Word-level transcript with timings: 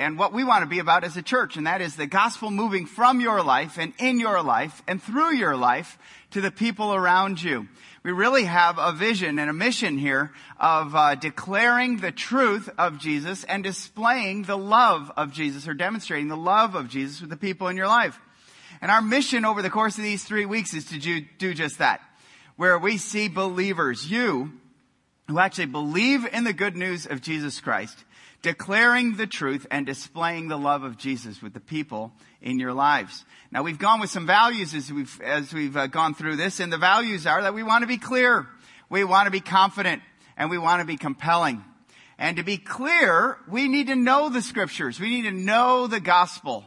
and 0.00 0.18
what 0.18 0.32
we 0.32 0.44
want 0.44 0.62
to 0.62 0.68
be 0.68 0.78
about 0.78 1.04
as 1.04 1.16
a 1.16 1.22
church, 1.22 1.56
and 1.56 1.66
that 1.66 1.82
is 1.82 1.94
the 1.94 2.06
gospel 2.06 2.50
moving 2.50 2.86
from 2.86 3.20
your 3.20 3.42
life 3.42 3.78
and 3.78 3.92
in 3.98 4.18
your 4.18 4.42
life 4.42 4.82
and 4.88 5.02
through 5.02 5.34
your 5.34 5.56
life 5.56 5.98
to 6.30 6.40
the 6.40 6.50
people 6.50 6.94
around 6.94 7.42
you. 7.42 7.68
We 8.02 8.12
really 8.12 8.44
have 8.44 8.78
a 8.78 8.92
vision 8.92 9.38
and 9.38 9.50
a 9.50 9.52
mission 9.52 9.98
here 9.98 10.32
of 10.58 10.94
uh, 10.94 11.16
declaring 11.16 11.98
the 11.98 12.12
truth 12.12 12.70
of 12.78 12.98
Jesus 12.98 13.44
and 13.44 13.62
displaying 13.62 14.44
the 14.44 14.56
love 14.56 15.12
of 15.18 15.32
Jesus 15.32 15.68
or 15.68 15.74
demonstrating 15.74 16.28
the 16.28 16.36
love 16.36 16.74
of 16.74 16.88
Jesus 16.88 17.20
with 17.20 17.28
the 17.28 17.36
people 17.36 17.68
in 17.68 17.76
your 17.76 17.88
life. 17.88 18.18
And 18.80 18.90
our 18.90 19.02
mission 19.02 19.44
over 19.44 19.60
the 19.60 19.68
course 19.68 19.98
of 19.98 20.04
these 20.04 20.24
three 20.24 20.46
weeks 20.46 20.72
is 20.72 20.86
to 20.86 20.98
do, 20.98 21.20
do 21.36 21.52
just 21.52 21.78
that, 21.78 22.00
where 22.56 22.78
we 22.78 22.96
see 22.96 23.28
believers, 23.28 24.10
you, 24.10 24.52
who 25.28 25.38
actually 25.38 25.66
believe 25.66 26.26
in 26.32 26.44
the 26.44 26.54
good 26.54 26.76
news 26.76 27.04
of 27.04 27.20
Jesus 27.20 27.60
Christ, 27.60 27.96
declaring 28.42 29.16
the 29.16 29.26
truth 29.26 29.66
and 29.70 29.84
displaying 29.86 30.48
the 30.48 30.58
love 30.58 30.82
of 30.82 30.96
Jesus 30.96 31.42
with 31.42 31.52
the 31.52 31.60
people 31.60 32.12
in 32.40 32.58
your 32.58 32.72
lives. 32.72 33.24
Now 33.50 33.62
we've 33.62 33.78
gone 33.78 34.00
with 34.00 34.10
some 34.10 34.26
values 34.26 34.74
as 34.74 34.92
we've, 34.92 35.20
as 35.20 35.52
we've 35.52 35.76
uh, 35.76 35.86
gone 35.86 36.14
through 36.14 36.36
this, 36.36 36.60
and 36.60 36.72
the 36.72 36.78
values 36.78 37.26
are 37.26 37.42
that 37.42 37.54
we 37.54 37.62
want 37.62 37.82
to 37.82 37.88
be 37.88 37.98
clear, 37.98 38.46
we 38.88 39.04
want 39.04 39.26
to 39.26 39.30
be 39.30 39.40
confident, 39.40 40.02
and 40.36 40.50
we 40.50 40.58
want 40.58 40.80
to 40.80 40.86
be 40.86 40.96
compelling. 40.96 41.64
And 42.18 42.36
to 42.36 42.42
be 42.42 42.58
clear, 42.58 43.38
we 43.48 43.66
need 43.66 43.86
to 43.86 43.96
know 43.96 44.28
the 44.28 44.42
scriptures. 44.42 45.00
We 45.00 45.08
need 45.08 45.22
to 45.22 45.32
know 45.32 45.86
the 45.86 46.00
gospel. 46.00 46.64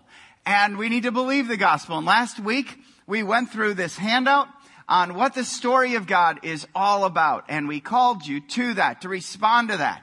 And 0.47 0.77
we 0.77 0.89
need 0.89 1.03
to 1.03 1.11
believe 1.11 1.47
the 1.47 1.57
gospel. 1.57 1.97
And 1.97 2.07
last 2.07 2.39
week, 2.39 2.79
we 3.05 3.21
went 3.21 3.51
through 3.51 3.75
this 3.75 3.95
handout 3.95 4.47
on 4.89 5.13
what 5.13 5.35
the 5.35 5.45
story 5.45 5.93
of 5.95 6.07
God 6.07 6.39
is 6.43 6.67
all 6.73 7.05
about. 7.05 7.45
And 7.49 7.67
we 7.67 7.79
called 7.79 8.25
you 8.25 8.41
to 8.41 8.73
that, 8.73 9.01
to 9.01 9.09
respond 9.09 9.69
to 9.69 9.77
that. 9.77 10.01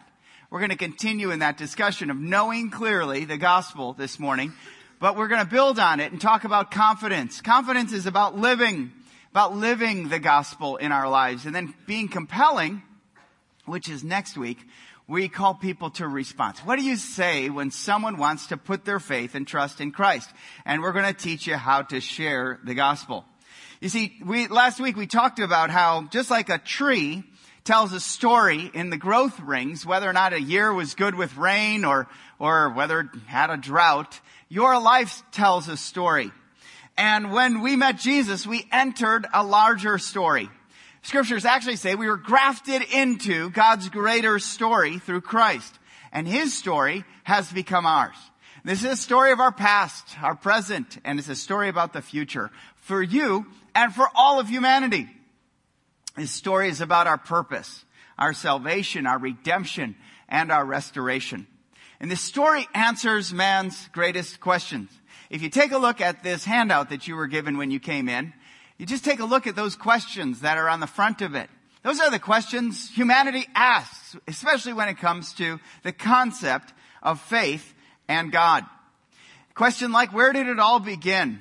We're 0.50 0.58
going 0.58 0.70
to 0.70 0.76
continue 0.76 1.30
in 1.30 1.38
that 1.38 1.58
discussion 1.58 2.10
of 2.10 2.16
knowing 2.16 2.70
clearly 2.70 3.24
the 3.24 3.36
gospel 3.36 3.92
this 3.92 4.18
morning, 4.18 4.52
but 4.98 5.16
we're 5.16 5.28
going 5.28 5.44
to 5.44 5.48
build 5.48 5.78
on 5.78 6.00
it 6.00 6.10
and 6.10 6.20
talk 6.20 6.42
about 6.42 6.72
confidence. 6.72 7.40
Confidence 7.40 7.92
is 7.92 8.06
about 8.06 8.36
living, 8.36 8.90
about 9.30 9.54
living 9.54 10.08
the 10.08 10.18
gospel 10.18 10.76
in 10.76 10.90
our 10.90 11.08
lives 11.08 11.46
and 11.46 11.54
then 11.54 11.72
being 11.86 12.08
compelling, 12.08 12.82
which 13.64 13.88
is 13.88 14.02
next 14.02 14.36
week. 14.36 14.58
We 15.06 15.28
call 15.28 15.54
people 15.54 15.90
to 15.90 16.08
response. 16.08 16.58
What 16.66 16.80
do 16.80 16.84
you 16.84 16.96
say 16.96 17.48
when 17.48 17.70
someone 17.70 18.16
wants 18.16 18.48
to 18.48 18.56
put 18.56 18.84
their 18.84 18.98
faith 18.98 19.36
and 19.36 19.46
trust 19.46 19.80
in 19.80 19.92
Christ? 19.92 20.28
And 20.66 20.82
we're 20.82 20.92
going 20.92 21.04
to 21.04 21.12
teach 21.12 21.46
you 21.46 21.54
how 21.54 21.82
to 21.82 22.00
share 22.00 22.58
the 22.64 22.74
gospel. 22.74 23.24
You 23.80 23.88
see, 23.88 24.18
we, 24.26 24.48
last 24.48 24.80
week 24.80 24.96
we 24.96 25.06
talked 25.06 25.38
about 25.38 25.70
how 25.70 26.08
just 26.10 26.28
like 26.28 26.48
a 26.48 26.58
tree 26.58 27.22
tells 27.70 27.92
a 27.92 28.00
story 28.00 28.68
in 28.74 28.90
the 28.90 28.96
growth 28.96 29.38
rings, 29.38 29.86
whether 29.86 30.10
or 30.10 30.12
not 30.12 30.32
a 30.32 30.40
year 30.40 30.74
was 30.74 30.96
good 30.96 31.14
with 31.14 31.36
rain 31.36 31.84
or, 31.84 32.08
or 32.40 32.70
whether 32.70 32.98
it 32.98 33.06
had 33.26 33.48
a 33.48 33.56
drought, 33.56 34.18
your 34.48 34.80
life 34.80 35.22
tells 35.30 35.68
a 35.68 35.76
story. 35.76 36.32
And 36.98 37.30
when 37.30 37.60
we 37.60 37.76
met 37.76 37.96
Jesus, 37.96 38.44
we 38.44 38.66
entered 38.72 39.24
a 39.32 39.44
larger 39.44 39.98
story. 39.98 40.50
Scriptures 41.02 41.44
actually 41.44 41.76
say 41.76 41.94
we 41.94 42.08
were 42.08 42.16
grafted 42.16 42.82
into 42.92 43.50
God's 43.50 43.88
greater 43.88 44.40
story 44.40 44.98
through 44.98 45.20
Christ. 45.20 45.72
And 46.10 46.26
His 46.26 46.52
story 46.52 47.04
has 47.22 47.52
become 47.52 47.86
ours. 47.86 48.16
This 48.64 48.80
is 48.82 48.90
a 48.90 48.96
story 48.96 49.30
of 49.30 49.38
our 49.38 49.52
past, 49.52 50.20
our 50.20 50.34
present, 50.34 50.98
and 51.04 51.20
it's 51.20 51.28
a 51.28 51.36
story 51.36 51.68
about 51.68 51.92
the 51.92 52.02
future 52.02 52.50
for 52.78 53.00
you 53.00 53.46
and 53.76 53.94
for 53.94 54.08
all 54.16 54.40
of 54.40 54.48
humanity. 54.48 55.08
This 56.20 56.32
story 56.32 56.68
is 56.68 56.82
about 56.82 57.06
our 57.06 57.16
purpose, 57.16 57.82
our 58.18 58.34
salvation, 58.34 59.06
our 59.06 59.16
redemption, 59.16 59.96
and 60.28 60.52
our 60.52 60.66
restoration. 60.66 61.46
And 61.98 62.10
this 62.10 62.20
story 62.20 62.68
answers 62.74 63.32
man's 63.32 63.88
greatest 63.88 64.38
questions. 64.38 64.90
If 65.30 65.40
you 65.40 65.48
take 65.48 65.72
a 65.72 65.78
look 65.78 66.02
at 66.02 66.22
this 66.22 66.44
handout 66.44 66.90
that 66.90 67.08
you 67.08 67.16
were 67.16 67.26
given 67.26 67.56
when 67.56 67.70
you 67.70 67.80
came 67.80 68.06
in, 68.06 68.34
you 68.76 68.84
just 68.84 69.02
take 69.02 69.20
a 69.20 69.24
look 69.24 69.46
at 69.46 69.56
those 69.56 69.76
questions 69.76 70.40
that 70.42 70.58
are 70.58 70.68
on 70.68 70.80
the 70.80 70.86
front 70.86 71.22
of 71.22 71.34
it. 71.34 71.48
Those 71.84 72.00
are 72.00 72.10
the 72.10 72.18
questions 72.18 72.90
humanity 72.90 73.46
asks, 73.54 74.14
especially 74.28 74.74
when 74.74 74.90
it 74.90 74.98
comes 74.98 75.32
to 75.36 75.58
the 75.84 75.92
concept 75.92 76.74
of 77.02 77.18
faith 77.18 77.72
and 78.08 78.30
God. 78.30 78.66
Question 79.54 79.90
like, 79.90 80.12
where 80.12 80.34
did 80.34 80.48
it 80.48 80.58
all 80.58 80.80
begin? 80.80 81.40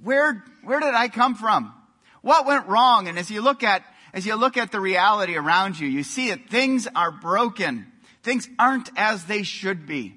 Where, 0.00 0.44
where 0.62 0.78
did 0.78 0.94
I 0.94 1.08
come 1.08 1.34
from? 1.34 1.74
What 2.22 2.46
went 2.46 2.68
wrong? 2.68 3.08
And 3.08 3.18
as 3.18 3.32
you 3.32 3.40
look 3.40 3.64
at, 3.64 3.82
as 4.16 4.24
you 4.24 4.34
look 4.34 4.56
at 4.56 4.72
the 4.72 4.80
reality 4.80 5.36
around 5.36 5.78
you, 5.78 5.86
you 5.86 6.02
see 6.02 6.30
that 6.30 6.48
things 6.48 6.88
are 6.96 7.10
broken. 7.10 7.86
Things 8.22 8.48
aren't 8.58 8.88
as 8.96 9.24
they 9.24 9.42
should 9.42 9.86
be. 9.86 10.14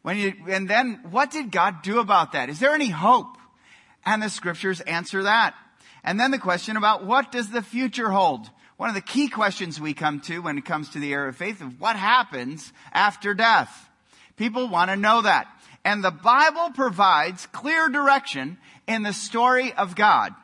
When 0.00 0.16
you, 0.16 0.32
and 0.48 0.68
then 0.68 1.00
what 1.10 1.30
did 1.30 1.52
God 1.52 1.82
do 1.82 2.00
about 2.00 2.32
that? 2.32 2.48
Is 2.48 2.60
there 2.60 2.72
any 2.72 2.88
hope? 2.88 3.36
And 4.06 4.22
the 4.22 4.30
scriptures 4.30 4.80
answer 4.80 5.24
that. 5.24 5.54
And 6.02 6.18
then 6.18 6.30
the 6.30 6.38
question 6.38 6.78
about 6.78 7.04
what 7.04 7.30
does 7.30 7.50
the 7.50 7.60
future 7.60 8.08
hold? 8.08 8.48
One 8.78 8.88
of 8.88 8.94
the 8.94 9.02
key 9.02 9.28
questions 9.28 9.78
we 9.78 9.92
come 9.92 10.20
to 10.22 10.40
when 10.40 10.56
it 10.56 10.64
comes 10.64 10.88
to 10.88 10.98
the 10.98 11.12
area 11.12 11.28
of 11.28 11.36
faith 11.36 11.60
of 11.60 11.78
what 11.78 11.94
happens 11.94 12.72
after 12.90 13.34
death. 13.34 13.90
People 14.38 14.66
want 14.68 14.90
to 14.90 14.96
know 14.96 15.20
that. 15.20 15.46
And 15.84 16.02
the 16.02 16.10
Bible 16.10 16.70
provides 16.74 17.46
clear 17.48 17.90
direction 17.90 18.56
in 18.88 19.02
the 19.02 19.12
story 19.12 19.74
of 19.74 19.94
God. 19.94 20.34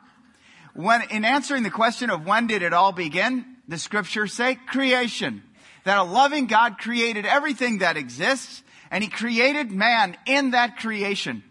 When, 0.79 1.01
in 1.09 1.25
answering 1.25 1.63
the 1.63 1.69
question 1.69 2.09
of 2.09 2.25
when 2.25 2.47
did 2.47 2.61
it 2.61 2.71
all 2.71 2.93
begin, 2.93 3.45
the 3.67 3.77
scriptures 3.77 4.31
say 4.31 4.55
creation. 4.55 5.43
That 5.83 5.97
a 5.97 6.03
loving 6.03 6.47
God 6.47 6.77
created 6.77 7.25
everything 7.25 7.79
that 7.79 7.97
exists, 7.97 8.63
and 8.89 9.03
He 9.03 9.09
created 9.09 9.71
man 9.71 10.15
in 10.25 10.51
that 10.51 10.77
creation, 10.77 11.43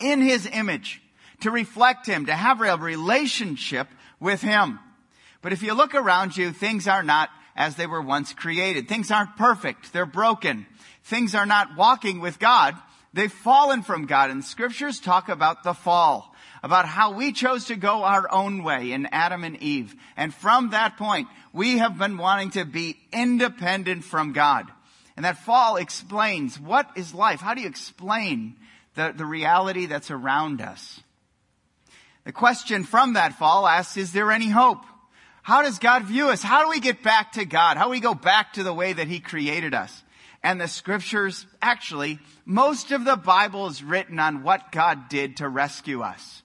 in 0.00 0.22
His 0.22 0.46
image, 0.50 1.02
to 1.40 1.50
reflect 1.50 2.06
Him, 2.06 2.24
to 2.26 2.34
have 2.34 2.62
a 2.62 2.76
relationship 2.76 3.88
with 4.18 4.40
Him. 4.40 4.78
But 5.42 5.52
if 5.52 5.62
you 5.62 5.74
look 5.74 5.94
around 5.94 6.34
you, 6.34 6.52
things 6.52 6.88
are 6.88 7.02
not 7.02 7.28
as 7.54 7.76
they 7.76 7.86
were 7.86 8.00
once 8.00 8.32
created. 8.32 8.88
Things 8.88 9.10
aren't 9.10 9.36
perfect. 9.36 9.92
They're 9.92 10.06
broken 10.06 10.66
things 11.04 11.34
are 11.34 11.46
not 11.46 11.76
walking 11.76 12.20
with 12.20 12.38
God. 12.38 12.76
They've 13.12 13.32
fallen 13.32 13.82
from 13.82 14.06
God. 14.06 14.30
And 14.30 14.44
scriptures 14.44 15.00
talk 15.00 15.28
about 15.28 15.62
the 15.62 15.74
fall, 15.74 16.31
about 16.62 16.86
how 16.86 17.12
we 17.12 17.32
chose 17.32 17.66
to 17.66 17.76
go 17.76 18.04
our 18.04 18.30
own 18.30 18.62
way 18.62 18.92
in 18.92 19.06
Adam 19.06 19.44
and 19.44 19.60
Eve. 19.62 19.94
And 20.16 20.32
from 20.32 20.70
that 20.70 20.96
point, 20.96 21.28
we 21.52 21.78
have 21.78 21.98
been 21.98 22.16
wanting 22.16 22.50
to 22.52 22.64
be 22.64 22.96
independent 23.12 24.04
from 24.04 24.32
God. 24.32 24.66
And 25.16 25.24
that 25.24 25.38
fall 25.38 25.76
explains 25.76 26.58
what 26.58 26.88
is 26.96 27.12
life? 27.14 27.40
How 27.40 27.54
do 27.54 27.60
you 27.60 27.68
explain 27.68 28.56
the, 28.94 29.12
the 29.16 29.26
reality 29.26 29.86
that's 29.86 30.10
around 30.10 30.60
us? 30.60 31.00
The 32.24 32.32
question 32.32 32.84
from 32.84 33.14
that 33.14 33.34
fall 33.34 33.66
asks, 33.66 33.96
is 33.96 34.12
there 34.12 34.30
any 34.30 34.48
hope? 34.48 34.84
How 35.42 35.62
does 35.62 35.80
God 35.80 36.04
view 36.04 36.28
us? 36.28 36.42
How 36.42 36.62
do 36.62 36.70
we 36.70 36.78
get 36.78 37.02
back 37.02 37.32
to 37.32 37.44
God? 37.44 37.76
How 37.76 37.84
do 37.84 37.90
we 37.90 37.98
go 37.98 38.14
back 38.14 38.52
to 38.52 38.62
the 38.62 38.72
way 38.72 38.92
that 38.92 39.08
He 39.08 39.18
created 39.18 39.74
us? 39.74 40.02
and 40.42 40.60
the 40.60 40.68
scriptures, 40.68 41.46
actually, 41.60 42.18
most 42.44 42.90
of 42.90 43.04
the 43.04 43.16
Bible 43.16 43.68
is 43.68 43.82
written 43.82 44.18
on 44.18 44.42
what 44.42 44.72
God 44.72 45.08
did 45.08 45.36
to 45.36 45.48
rescue 45.48 46.02
us. 46.02 46.42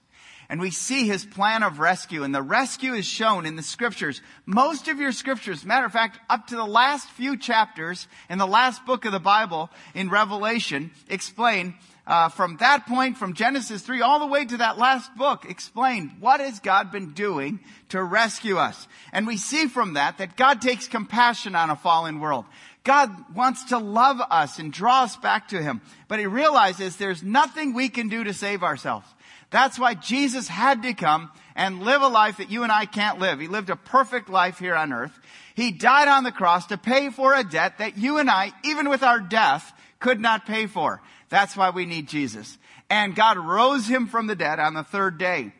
And 0.50 0.60
we 0.60 0.70
see 0.70 1.06
his 1.06 1.26
plan 1.26 1.62
of 1.62 1.78
rescue, 1.78 2.22
and 2.22 2.34
the 2.34 2.42
rescue 2.42 2.94
is 2.94 3.04
shown 3.04 3.44
in 3.44 3.56
the 3.56 3.62
scriptures. 3.62 4.22
Most 4.46 4.88
of 4.88 4.98
your 4.98 5.12
scriptures, 5.12 5.64
matter 5.64 5.84
of 5.84 5.92
fact, 5.92 6.18
up 6.30 6.46
to 6.46 6.56
the 6.56 6.64
last 6.64 7.06
few 7.10 7.36
chapters 7.36 8.08
in 8.30 8.38
the 8.38 8.46
last 8.46 8.86
book 8.86 9.04
of 9.04 9.12
the 9.12 9.20
Bible 9.20 9.68
in 9.94 10.08
Revelation, 10.08 10.90
explain 11.10 11.74
uh, 12.06 12.30
from 12.30 12.56
that 12.56 12.86
point, 12.86 13.18
from 13.18 13.34
Genesis 13.34 13.82
3 13.82 14.00
all 14.00 14.18
the 14.18 14.26
way 14.26 14.46
to 14.46 14.56
that 14.56 14.78
last 14.78 15.14
book, 15.14 15.44
explain 15.46 16.16
what 16.20 16.40
has 16.40 16.58
God 16.60 16.90
been 16.90 17.12
doing 17.12 17.60
to 17.90 18.02
rescue 18.02 18.56
us. 18.56 18.88
And 19.12 19.26
we 19.26 19.36
see 19.36 19.66
from 19.66 19.92
that 19.92 20.16
that 20.16 20.34
God 20.34 20.62
takes 20.62 20.88
compassion 20.88 21.54
on 21.54 21.68
a 21.68 21.76
fallen 21.76 22.20
world. 22.20 22.46
God 22.84 23.36
wants 23.36 23.64
to 23.64 23.76
love 23.76 24.22
us 24.30 24.58
and 24.58 24.72
draw 24.72 25.02
us 25.02 25.16
back 25.16 25.48
to 25.48 25.62
Him. 25.62 25.82
But 26.08 26.20
He 26.20 26.26
realizes 26.26 26.96
there's 26.96 27.22
nothing 27.22 27.74
we 27.74 27.90
can 27.90 28.08
do 28.08 28.24
to 28.24 28.32
save 28.32 28.62
ourselves. 28.62 29.06
That's 29.50 29.78
why 29.78 29.94
Jesus 29.94 30.46
had 30.48 30.82
to 30.82 30.92
come 30.92 31.30
and 31.56 31.82
live 31.82 32.02
a 32.02 32.08
life 32.08 32.36
that 32.36 32.50
you 32.50 32.62
and 32.62 32.72
I 32.72 32.84
can't 32.84 33.18
live. 33.18 33.40
He 33.40 33.48
lived 33.48 33.70
a 33.70 33.76
perfect 33.76 34.28
life 34.28 34.58
here 34.58 34.74
on 34.74 34.92
earth. 34.92 35.18
He 35.54 35.72
died 35.72 36.08
on 36.08 36.24
the 36.24 36.32
cross 36.32 36.66
to 36.66 36.78
pay 36.78 37.10
for 37.10 37.34
a 37.34 37.42
debt 37.42 37.78
that 37.78 37.96
you 37.96 38.18
and 38.18 38.30
I, 38.30 38.52
even 38.64 38.88
with 38.88 39.02
our 39.02 39.20
death, 39.20 39.72
could 40.00 40.20
not 40.20 40.46
pay 40.46 40.66
for. 40.66 41.00
That's 41.30 41.56
why 41.56 41.70
we 41.70 41.86
need 41.86 42.08
Jesus. 42.08 42.58
And 42.90 43.16
God 43.16 43.38
rose 43.38 43.86
him 43.86 44.06
from 44.06 44.26
the 44.26 44.36
dead 44.36 44.60
on 44.60 44.74
the 44.74 44.84
third 44.84 45.18
day 45.18 45.52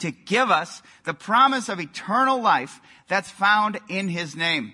to 0.00 0.10
give 0.10 0.50
us 0.50 0.82
the 1.04 1.14
promise 1.14 1.68
of 1.68 1.80
eternal 1.80 2.40
life 2.40 2.80
that's 3.08 3.30
found 3.30 3.78
in 3.88 4.08
his 4.08 4.34
name. 4.34 4.72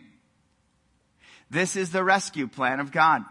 This 1.51 1.77
is 1.77 1.91
the 1.91 2.05
rescue 2.05 2.47
plan 2.47 2.81
of 2.81 2.93
God. 2.93 3.25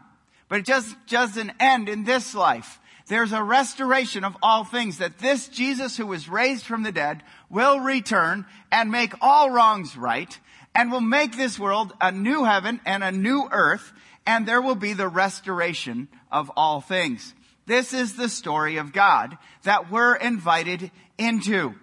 But 0.49 0.59
it 0.59 0.65
just 0.65 0.95
doesn't 1.07 1.51
end 1.59 1.89
in 1.89 2.03
this 2.03 2.33
life. 2.33 2.79
There's 3.07 3.31
a 3.31 3.43
restoration 3.43 4.23
of 4.23 4.35
all 4.41 4.63
things 4.63 4.97
that 4.97 5.19
this 5.19 5.47
Jesus 5.47 5.95
who 5.95 6.07
was 6.07 6.27
raised 6.27 6.65
from 6.65 6.83
the 6.83 6.91
dead 6.91 7.23
will 7.49 7.79
return 7.79 8.45
and 8.71 8.91
make 8.91 9.13
all 9.21 9.49
wrongs 9.49 9.95
right 9.95 10.37
and 10.75 10.91
will 10.91 11.01
make 11.01 11.37
this 11.37 11.57
world 11.57 11.93
a 12.01 12.11
new 12.11 12.43
heaven 12.43 12.81
and 12.85 13.03
a 13.03 13.11
new 13.11 13.47
earth 13.51 13.93
and 14.25 14.45
there 14.45 14.61
will 14.61 14.75
be 14.75 14.91
the 14.91 15.07
restoration 15.07 16.09
of 16.29 16.51
all 16.57 16.81
things. 16.81 17.33
This 17.65 17.93
is 17.93 18.15
the 18.15 18.27
story 18.27 18.75
of 18.75 18.91
God 18.91 19.37
that 19.63 19.89
we're 19.89 20.15
invited 20.15 20.91
into. 21.17 21.75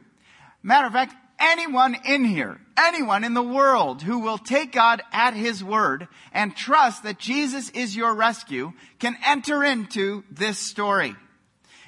Matter 0.62 0.86
of 0.86 0.92
fact, 0.92 1.14
anyone 1.44 1.96
in 2.06 2.24
here, 2.24 2.58
anyone 2.76 3.22
in 3.22 3.34
the 3.34 3.42
world 3.42 4.02
who 4.02 4.20
will 4.20 4.38
take 4.38 4.72
God 4.72 5.02
at 5.12 5.34
His 5.34 5.62
word 5.62 6.08
and 6.32 6.56
trust 6.56 7.02
that 7.02 7.18
Jesus 7.18 7.70
is 7.70 7.94
your 7.94 8.14
rescue 8.14 8.72
can 8.98 9.16
enter 9.24 9.62
into 9.62 10.24
this 10.30 10.58
story. 10.58 11.14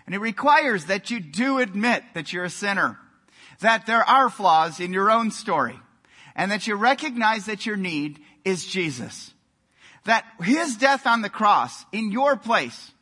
And 0.04 0.14
it 0.14 0.20
requires 0.20 0.84
that 0.84 1.10
you 1.10 1.20
do 1.20 1.58
admit 1.58 2.04
that 2.14 2.32
you're 2.32 2.44
a 2.44 2.50
sinner, 2.50 2.98
that 3.60 3.86
there 3.86 4.04
are 4.04 4.30
flaws 4.30 4.78
in 4.78 4.92
your 4.92 5.10
own 5.10 5.30
story, 5.30 5.78
and 6.34 6.50
that 6.50 6.66
you 6.66 6.76
recognize 6.76 7.46
that 7.46 7.66
your 7.66 7.76
need 7.76 8.20
is 8.44 8.66
Jesus. 8.66 9.32
That 10.04 10.24
His 10.40 10.76
death 10.76 11.06
on 11.06 11.22
the 11.22 11.30
cross 11.30 11.84
in 11.92 12.12
your 12.12 12.36
place 12.36 12.92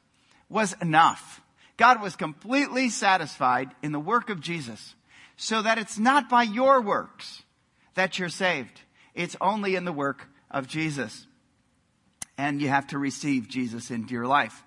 was 0.48 0.74
enough. 0.80 1.42
God 1.76 2.00
was 2.00 2.14
completely 2.14 2.88
satisfied 2.88 3.70
in 3.82 3.90
the 3.90 3.98
work 3.98 4.30
of 4.30 4.40
Jesus 4.40 4.94
so 5.36 5.62
that 5.62 5.78
it's 5.78 5.98
not 5.98 6.28
by 6.28 6.42
your 6.42 6.80
works 6.80 7.42
that 7.94 8.18
you're 8.18 8.28
saved. 8.28 8.80
It's 9.14 9.36
only 9.40 9.76
in 9.76 9.84
the 9.84 9.92
work 9.92 10.28
of 10.50 10.68
Jesus. 10.68 11.26
And 12.36 12.60
you 12.60 12.68
have 12.68 12.88
to 12.88 12.98
receive 12.98 13.48
Jesus 13.48 13.90
into 13.90 14.12
your 14.12 14.26
life. 14.26 14.62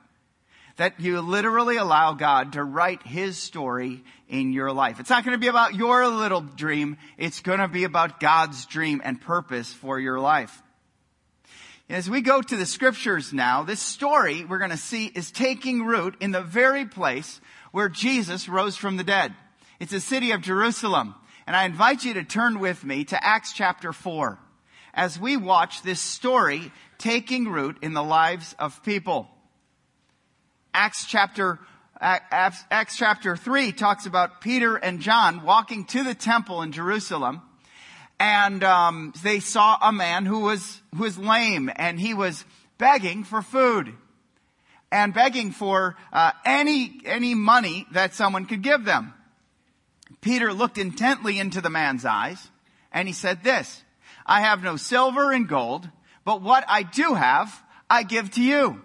That 0.77 0.99
you 0.99 1.21
literally 1.21 1.77
allow 1.77 2.13
God 2.13 2.53
to 2.53 2.63
write 2.63 3.01
His 3.03 3.37
story 3.37 4.03
in 4.29 4.53
your 4.53 4.71
life. 4.71 4.99
It's 4.99 5.09
not 5.09 5.25
going 5.25 5.33
to 5.33 5.39
be 5.39 5.47
about 5.47 5.75
your 5.75 6.07
little 6.07 6.41
dream. 6.41 6.97
It's 7.17 7.41
going 7.41 7.59
to 7.59 7.67
be 7.67 7.83
about 7.83 8.19
God's 8.19 8.65
dream 8.67 9.01
and 9.03 9.19
purpose 9.19 9.73
for 9.73 9.99
your 9.99 10.19
life. 10.19 10.61
As 11.89 12.09
we 12.09 12.21
go 12.21 12.41
to 12.41 12.55
the 12.57 12.65
scriptures 12.65 13.33
now, 13.33 13.63
this 13.63 13.79
story 13.79 14.43
we're 14.43 14.57
going 14.57 14.71
to 14.71 14.77
see 14.77 15.05
is 15.07 15.31
taking 15.31 15.85
root 15.85 16.15
in 16.19 16.31
the 16.31 16.41
very 16.41 16.85
place 16.85 17.39
where 17.71 17.89
Jesus 17.89 18.49
rose 18.49 18.75
from 18.75 18.97
the 18.97 19.03
dead. 19.05 19.33
It's 19.79 19.91
the 19.91 19.99
city 19.99 20.31
of 20.31 20.41
Jerusalem. 20.41 21.15
And 21.45 21.55
I 21.55 21.65
invite 21.65 22.03
you 22.03 22.13
to 22.15 22.23
turn 22.23 22.59
with 22.59 22.83
me 22.83 23.05
to 23.05 23.23
Acts 23.23 23.53
chapter 23.53 23.93
4 23.93 24.37
as 24.93 25.19
we 25.19 25.37
watch 25.37 25.83
this 25.83 26.01
story 26.01 26.71
taking 26.97 27.47
root 27.47 27.77
in 27.81 27.93
the 27.93 28.03
lives 28.03 28.55
of 28.59 28.83
people. 28.83 29.29
Acts 30.73 31.05
chapter 31.05 31.59
Acts 31.99 32.95
chapter 32.95 33.35
3 33.35 33.71
talks 33.71 34.05
about 34.05 34.41
Peter 34.41 34.75
and 34.75 34.99
John 34.99 35.43
walking 35.43 35.85
to 35.85 36.03
the 36.03 36.13
temple 36.13 36.61
in 36.61 36.71
Jerusalem 36.71 37.41
and 38.19 38.63
um, 38.63 39.13
they 39.23 39.39
saw 39.39 39.77
a 39.81 39.91
man 39.91 40.25
who 40.25 40.41
was 40.41 40.81
who 40.95 41.03
was 41.03 41.17
lame 41.17 41.71
and 41.75 41.99
he 41.99 42.13
was 42.13 42.45
begging 42.77 43.23
for 43.23 43.41
food 43.41 43.93
and 44.91 45.13
begging 45.13 45.51
for 45.51 45.95
uh, 46.13 46.31
any 46.45 46.99
any 47.05 47.35
money 47.35 47.85
that 47.91 48.13
someone 48.13 48.45
could 48.45 48.61
give 48.61 48.85
them. 48.85 49.13
Peter 50.21 50.53
looked 50.53 50.77
intently 50.77 51.39
into 51.39 51.61
the 51.61 51.69
man's 51.69 52.05
eyes 52.05 52.49
and 52.91 53.07
he 53.07 53.13
said 53.13 53.43
this, 53.43 53.83
I 54.25 54.41
have 54.41 54.63
no 54.63 54.75
silver 54.75 55.31
and 55.31 55.47
gold, 55.47 55.89
but 56.25 56.41
what 56.41 56.65
I 56.67 56.83
do 56.83 57.13
have, 57.13 57.63
I 57.89 58.03
give 58.03 58.31
to 58.31 58.41
you. 58.41 58.81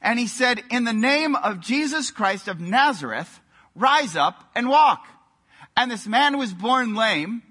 And 0.00 0.18
he 0.18 0.26
said, 0.26 0.62
in 0.70 0.84
the 0.84 0.92
name 0.92 1.34
of 1.34 1.60
Jesus 1.60 2.10
Christ 2.10 2.48
of 2.48 2.60
Nazareth, 2.60 3.40
rise 3.74 4.16
up 4.16 4.50
and 4.54 4.68
walk. 4.68 5.06
And 5.76 5.90
this 5.90 6.06
man 6.06 6.38
was 6.38 6.52
born 6.52 6.94
lame 6.94 7.42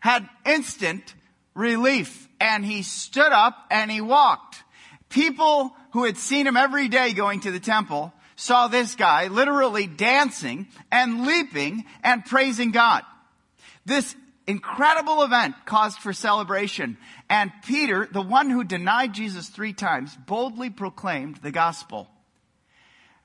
had 0.00 0.28
instant 0.44 1.14
relief 1.54 2.28
and 2.40 2.64
he 2.64 2.82
stood 2.82 3.32
up 3.32 3.56
and 3.70 3.90
he 3.90 4.00
walked. 4.00 4.62
People 5.08 5.74
who 5.92 6.04
had 6.04 6.16
seen 6.16 6.46
him 6.46 6.56
every 6.56 6.88
day 6.88 7.12
going 7.12 7.40
to 7.40 7.52
the 7.52 7.60
temple 7.60 8.12
saw 8.36 8.68
this 8.68 8.94
guy 8.94 9.28
literally 9.28 9.86
dancing 9.86 10.68
and 10.90 11.26
leaping 11.26 11.84
and 12.02 12.24
praising 12.24 12.70
God. 12.70 13.02
This 13.84 14.14
incredible 14.46 15.22
event 15.22 15.54
caused 15.64 15.98
for 15.98 16.12
celebration. 16.12 16.96
And 17.28 17.52
Peter, 17.64 18.08
the 18.10 18.22
one 18.22 18.50
who 18.50 18.64
denied 18.64 19.14
Jesus 19.14 19.48
three 19.48 19.72
times, 19.72 20.16
boldly 20.26 20.70
proclaimed 20.70 21.36
the 21.36 21.50
gospel. 21.50 22.08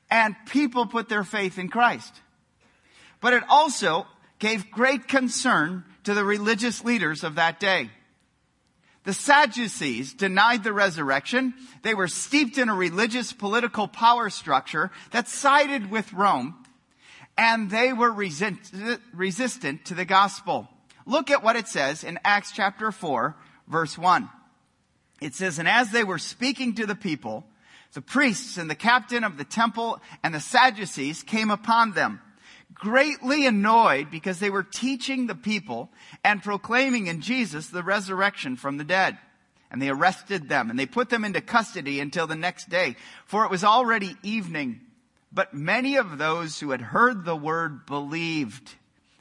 And 0.10 0.36
people 0.48 0.86
put 0.86 1.10
their 1.10 1.24
faith 1.24 1.58
in 1.58 1.70
Christ. 1.70 2.14
But 3.20 3.34
it 3.34 3.44
also 3.50 4.08
gave 4.40 4.72
great 4.72 5.08
concern 5.08 5.84
to 6.04 6.14
the 6.14 6.24
religious 6.24 6.84
leaders 6.84 7.24
of 7.24 7.36
that 7.36 7.60
day. 7.60 7.90
The 9.08 9.14
Sadducees 9.14 10.14
denied 10.14 10.66
the 10.66 10.74
resurrection. 10.74 11.54
They 11.82 11.94
were 11.94 12.10
steeped 12.10 12.58
in 12.58 12.68
a 12.68 12.76
religious 12.76 13.32
political 13.32 13.88
power 13.88 14.30
structure 14.30 14.92
that 15.12 15.30
sided 15.30 15.90
with 15.90 16.12
Rome, 16.12 16.62
and 17.38 17.70
they 17.70 17.94
were 17.94 18.12
resistant 18.12 19.86
to 19.86 19.94
the 19.94 20.04
gospel. 20.04 20.68
Look 21.06 21.32
at 21.32 21.42
what 21.42 21.56
it 21.56 21.70
says 21.70 22.04
in 22.04 22.20
Acts 22.26 22.52
chapter 22.52 22.92
4, 22.92 23.34
verse 23.70 23.98
1. 23.98 24.30
It 25.22 25.34
says, 25.36 25.58
And 25.58 25.70
as 25.70 25.92
they 25.92 26.04
were 26.04 26.20
speaking 26.20 26.76
to 26.76 26.86
the 26.86 26.94
people, 26.94 27.46
the 27.94 28.02
priests 28.02 28.58
and 28.58 28.70
the 28.70 28.76
captain 28.76 29.24
of 29.24 29.38
the 29.38 29.46
temple 29.46 30.02
and 30.22 30.36
the 30.36 30.42
Sadducees 30.42 31.24
came 31.24 31.50
upon 31.50 31.94
them 31.94 32.20
greatly 32.80 33.46
annoyed 33.46 34.12
because 34.12 34.40
they 34.40 34.50
were 34.50 34.64
teaching 34.64 35.28
the 35.28 35.36
people 35.36 35.90
and 36.24 36.44
proclaiming 36.44 37.08
in 37.08 37.22
Jesus 37.22 37.68
the 37.68 37.84
resurrection 37.84 38.56
from 38.56 38.78
the 38.78 38.84
dead. 38.84 39.18
And 39.70 39.82
they 39.82 39.90
arrested 39.90 40.48
them 40.48 40.70
and 40.70 40.80
they 40.80 40.86
put 40.86 41.10
them 41.10 41.26
into 41.26 41.42
custody 41.42 42.00
until 42.00 42.28
the 42.28 42.36
next 42.36 42.70
day, 42.70 42.96
for 43.26 43.44
it 43.44 43.52
was 43.52 43.64
already 43.64 44.16
evening. 44.24 44.82
But 45.32 45.54
many 45.54 45.98
of 45.98 46.18
those 46.18 46.60
who 46.60 46.72
had 46.72 46.82
heard 46.82 47.26
the 47.26 47.36
word 47.36 47.86
believed, 47.86 48.76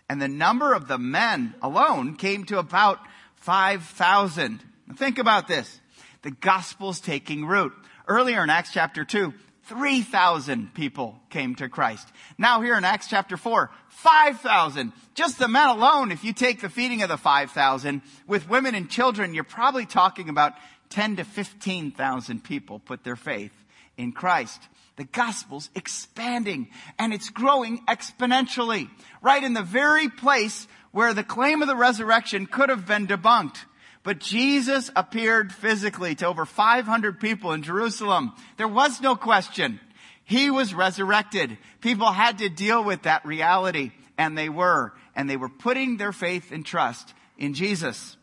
and 0.08 0.23
the 0.23 0.29
number 0.29 0.73
of 0.73 0.87
the 0.87 0.99
men 0.99 1.55
alone 1.61 2.14
came 2.14 2.44
to 2.44 2.58
about 2.58 3.00
5,000. 3.37 4.62
Think 4.94 5.19
about 5.19 5.49
this. 5.49 5.81
The 6.23 6.31
gospel's 6.31 7.00
taking 7.00 7.44
root. 7.44 7.73
Earlier 8.06 8.44
in 8.44 8.50
Acts 8.50 8.73
chapter 8.73 9.05
2, 9.05 9.35
3,000 9.66 10.74
people 10.74 11.18
came 11.30 11.54
to 11.56 11.68
Christ. 11.68 12.06
Now 12.38 12.60
here 12.60 12.76
in 12.76 12.84
Acts 12.84 13.08
chapter 13.08 13.36
4, 13.36 13.70
5,000. 13.88 14.92
Just 15.14 15.38
the 15.38 15.48
men 15.48 15.68
alone, 15.68 16.12
if 16.12 16.22
you 16.22 16.32
take 16.32 16.60
the 16.60 16.68
feeding 16.68 17.02
of 17.02 17.08
the 17.08 17.16
5,000 17.16 18.02
with 18.26 18.48
women 18.48 18.74
and 18.74 18.88
children, 18.88 19.34
you're 19.34 19.44
probably 19.44 19.86
talking 19.86 20.28
about 20.28 20.52
10 20.90 21.16
to 21.16 21.24
15,000 21.24 22.44
people 22.44 22.78
put 22.78 23.02
their 23.02 23.16
faith 23.16 23.52
in 23.96 24.12
Christ. 24.12 24.60
The 24.96 25.04
gospel's 25.04 25.69
expanding 25.74 26.69
and 26.98 27.12
it's 27.12 27.30
growing 27.30 27.84
exponentially. 27.86 28.88
Right 29.20 29.43
in 29.43 29.52
the 29.52 29.62
very 29.62 30.08
place 30.08 30.69
where 30.93 31.12
the 31.12 31.24
claim 31.24 31.60
of 31.60 31.69
the 31.69 31.76
resurrection 31.76 32.46
could 32.46 32.69
have 32.69 32.86
been 32.86 33.06
debunked. 33.06 33.58
But 34.06 34.20
Jesus 34.20 34.89
appeared 34.94 35.53
physically 35.53 36.15
to 36.15 36.29
over 36.29 36.46
500 36.46 37.19
people 37.19 37.51
in 37.51 37.65
Jerusalem. 37.65 38.34
There 38.56 38.69
was 38.69 39.01
no 39.01 39.17
question. 39.17 39.81
He 40.22 40.48
was 40.48 40.72
resurrected. 40.72 41.58
People 41.81 42.13
had 42.13 42.39
to 42.39 42.48
deal 42.48 42.84
with 42.84 43.03
that 43.03 43.27
reality, 43.27 43.91
and 44.17 44.39
they 44.39 44.48
were. 44.48 44.93
And 45.17 45.29
they 45.29 45.36
were 45.36 45.48
putting 45.48 45.96
their 45.96 46.13
faith 46.13 46.53
and 46.53 46.65
trust 46.65 47.15
in 47.36 47.53
Jesus. 47.53 48.17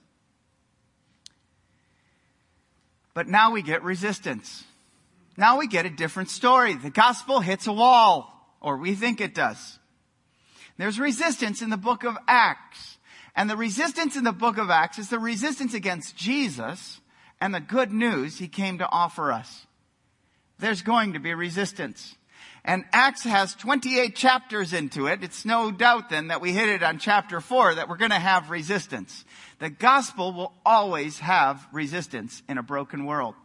But 3.13 3.27
now 3.27 3.51
we 3.51 3.61
get 3.61 3.83
resistance. 3.83 4.63
Now 5.35 5.59
we 5.59 5.67
get 5.67 5.85
a 5.85 5.89
different 5.89 6.29
story. 6.29 6.75
The 6.75 6.91
gospel 6.91 7.41
hits 7.41 7.67
a 7.67 7.73
wall, 7.73 8.55
or 8.61 8.77
we 8.77 8.95
think 8.95 9.19
it 9.19 9.35
does. 9.35 9.79
There's 10.77 10.97
resistance 10.97 11.61
in 11.61 11.69
the 11.69 11.75
book 11.75 12.05
of 12.05 12.17
Acts. 12.25 12.97
And 13.35 13.49
the 13.49 13.57
resistance 13.57 14.15
in 14.15 14.23
the 14.23 14.31
book 14.31 14.57
of 14.57 14.69
Acts 14.69 14.99
is 14.99 15.09
the 15.09 15.19
resistance 15.19 15.73
against 15.73 16.15
Jesus 16.15 17.01
and 17.41 17.53
the 17.53 17.59
good 17.59 17.91
news 17.91 18.37
he 18.37 18.47
came 18.47 18.77
to 18.77 18.89
offer 18.89 19.31
us. 19.31 19.65
There's 20.59 20.81
going 20.81 21.13
to 21.13 21.19
be 21.19 21.33
resistance. 21.33 22.15
And 22.63 22.85
Acts 22.93 23.23
has 23.23 23.55
28 23.55 24.15
chapters 24.15 24.71
into 24.71 25.07
it. 25.07 25.23
It's 25.23 25.43
no 25.43 25.71
doubt 25.71 26.09
then 26.09 26.27
that 26.27 26.39
we 26.39 26.53
hit 26.53 26.69
it 26.69 26.83
on 26.83 26.99
chapter 26.99 27.41
4 27.41 27.75
that 27.75 27.89
we're 27.89 27.97
going 27.97 28.11
to 28.11 28.19
have 28.19 28.49
resistance. 28.49 29.25
The 29.59 29.69
gospel 29.69 30.31
will 30.31 30.53
always 30.65 31.19
have 31.19 31.67
resistance 31.73 32.41
in 32.47 32.57
a 32.57 32.63
broken 32.63 33.05
world. 33.05 33.35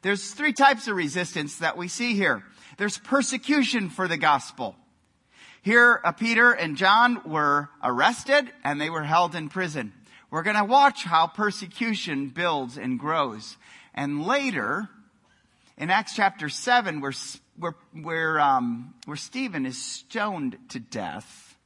There's 0.00 0.30
three 0.30 0.52
types 0.52 0.88
of 0.88 0.96
resistance 0.96 1.58
that 1.58 1.76
we 1.76 1.88
see 1.88 2.14
here. 2.14 2.44
There's 2.78 2.96
persecution 2.96 3.90
for 3.90 4.08
the 4.08 4.16
gospel. 4.16 4.76
Here, 5.66 6.00
uh, 6.04 6.12
Peter 6.12 6.52
and 6.52 6.76
John 6.76 7.22
were 7.28 7.70
arrested 7.82 8.48
and 8.62 8.80
they 8.80 8.88
were 8.88 9.02
held 9.02 9.34
in 9.34 9.48
prison. 9.48 9.92
We're 10.30 10.44
going 10.44 10.54
to 10.54 10.62
watch 10.62 11.02
how 11.02 11.26
persecution 11.26 12.28
builds 12.28 12.78
and 12.78 13.00
grows. 13.00 13.56
And 13.92 14.24
later, 14.24 14.88
in 15.76 15.90
Acts 15.90 16.14
chapter 16.14 16.48
7, 16.48 17.00
where, 17.00 17.14
where, 17.58 17.74
where, 18.00 18.38
um, 18.38 18.94
where 19.06 19.16
Stephen 19.16 19.66
is 19.66 19.76
stoned 19.76 20.56
to 20.68 20.78
death, 20.78 21.56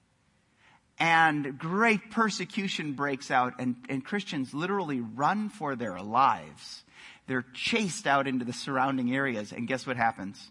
and 0.99 1.59
great 1.59 2.11
persecution 2.11 2.95
breaks 2.95 3.30
out, 3.30 3.52
and, 3.59 3.76
and 3.90 4.02
Christians 4.02 4.54
literally 4.54 5.02
run 5.02 5.50
for 5.50 5.76
their 5.76 6.00
lives. 6.00 6.85
they're 7.26 7.45
chased 7.52 8.07
out 8.07 8.26
into 8.26 8.47
the 8.47 8.54
surrounding 8.54 9.14
areas. 9.14 9.52
And 9.52 9.69
guess 9.69 9.87
what 9.87 9.99
happens? 9.99 10.50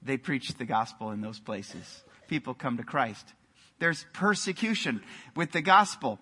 They 0.00 0.16
preach 0.16 0.54
the 0.54 0.64
gospel 0.64 1.10
in 1.10 1.20
those 1.20 1.38
places. 1.38 2.02
People 2.28 2.54
come 2.54 2.76
to 2.76 2.84
Christ. 2.84 3.34
There's 3.78 4.06
persecution 4.12 5.02
with 5.34 5.52
the 5.52 5.62
gospel. 5.62 6.18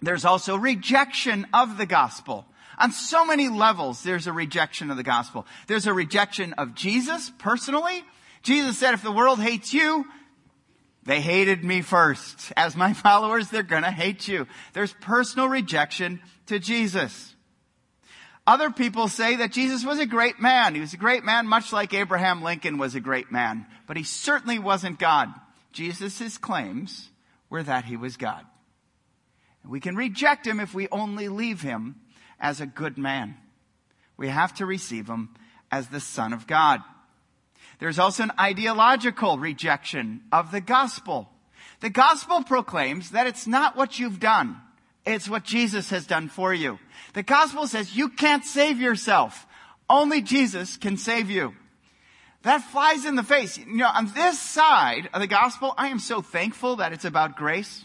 There's 0.00 0.24
also 0.24 0.56
rejection 0.56 1.46
of 1.52 1.76
the 1.76 1.86
gospel. 1.86 2.46
On 2.78 2.92
so 2.92 3.26
many 3.26 3.48
levels, 3.48 4.02
there's 4.02 4.26
a 4.26 4.32
rejection 4.32 4.90
of 4.90 4.96
the 4.96 5.02
gospel. 5.02 5.46
There's 5.66 5.86
a 5.86 5.92
rejection 5.92 6.54
of 6.54 6.74
Jesus 6.74 7.30
personally. 7.38 8.02
Jesus 8.42 8.78
said, 8.78 8.94
if 8.94 9.02
the 9.02 9.12
world 9.12 9.38
hates 9.38 9.74
you, 9.74 10.06
they 11.02 11.20
hated 11.20 11.62
me 11.62 11.82
first. 11.82 12.52
As 12.56 12.76
my 12.76 12.92
followers, 12.94 13.50
they're 13.50 13.62
gonna 13.62 13.90
hate 13.90 14.26
you. 14.28 14.46
There's 14.72 14.94
personal 14.94 15.48
rejection 15.48 16.20
to 16.46 16.58
Jesus. 16.58 17.34
Other 18.46 18.70
people 18.70 19.08
say 19.08 19.36
that 19.36 19.52
Jesus 19.52 19.84
was 19.84 19.98
a 19.98 20.06
great 20.06 20.40
man. 20.40 20.74
He 20.74 20.80
was 20.80 20.94
a 20.94 20.98
great 20.98 21.24
man, 21.24 21.46
much 21.46 21.72
like 21.72 21.94
Abraham 21.94 22.42
Lincoln 22.42 22.78
was 22.78 22.94
a 22.94 23.00
great 23.00 23.30
man. 23.30 23.66
But 23.86 23.96
he 23.96 24.02
certainly 24.02 24.58
wasn't 24.58 24.98
God. 24.98 25.28
Jesus' 25.72 26.38
claims 26.38 27.10
were 27.48 27.62
that 27.62 27.84
he 27.84 27.96
was 27.96 28.16
God. 28.16 28.44
We 29.68 29.80
can 29.80 29.94
reject 29.94 30.46
him 30.46 30.58
if 30.58 30.74
we 30.74 30.88
only 30.90 31.28
leave 31.28 31.60
him 31.60 31.96
as 32.40 32.60
a 32.60 32.66
good 32.66 32.96
man. 32.96 33.36
We 34.16 34.28
have 34.28 34.54
to 34.54 34.66
receive 34.66 35.06
him 35.06 35.30
as 35.70 35.88
the 35.88 36.00
Son 36.00 36.32
of 36.32 36.46
God. 36.46 36.80
There's 37.78 37.98
also 37.98 38.24
an 38.24 38.32
ideological 38.38 39.38
rejection 39.38 40.22
of 40.32 40.50
the 40.50 40.60
gospel. 40.60 41.28
The 41.80 41.90
gospel 41.90 42.42
proclaims 42.42 43.10
that 43.10 43.26
it's 43.26 43.46
not 43.46 43.76
what 43.76 43.98
you've 43.98 44.20
done. 44.20 44.60
It's 45.06 45.28
what 45.28 45.44
Jesus 45.44 45.90
has 45.90 46.06
done 46.06 46.28
for 46.28 46.52
you. 46.52 46.78
The 47.14 47.22
gospel 47.22 47.66
says 47.66 47.96
you 47.96 48.10
can't 48.10 48.44
save 48.44 48.80
yourself. 48.80 49.46
Only 49.88 50.22
Jesus 50.22 50.76
can 50.76 50.96
save 50.96 51.30
you. 51.30 51.54
That 52.42 52.62
flies 52.62 53.04
in 53.04 53.16
the 53.16 53.22
face. 53.22 53.58
You 53.58 53.66
know, 53.66 53.88
on 53.88 54.12
this 54.14 54.40
side 54.40 55.08
of 55.12 55.20
the 55.20 55.26
gospel, 55.26 55.74
I 55.76 55.88
am 55.88 55.98
so 55.98 56.22
thankful 56.22 56.76
that 56.76 56.92
it's 56.92 57.04
about 57.04 57.36
grace. 57.36 57.84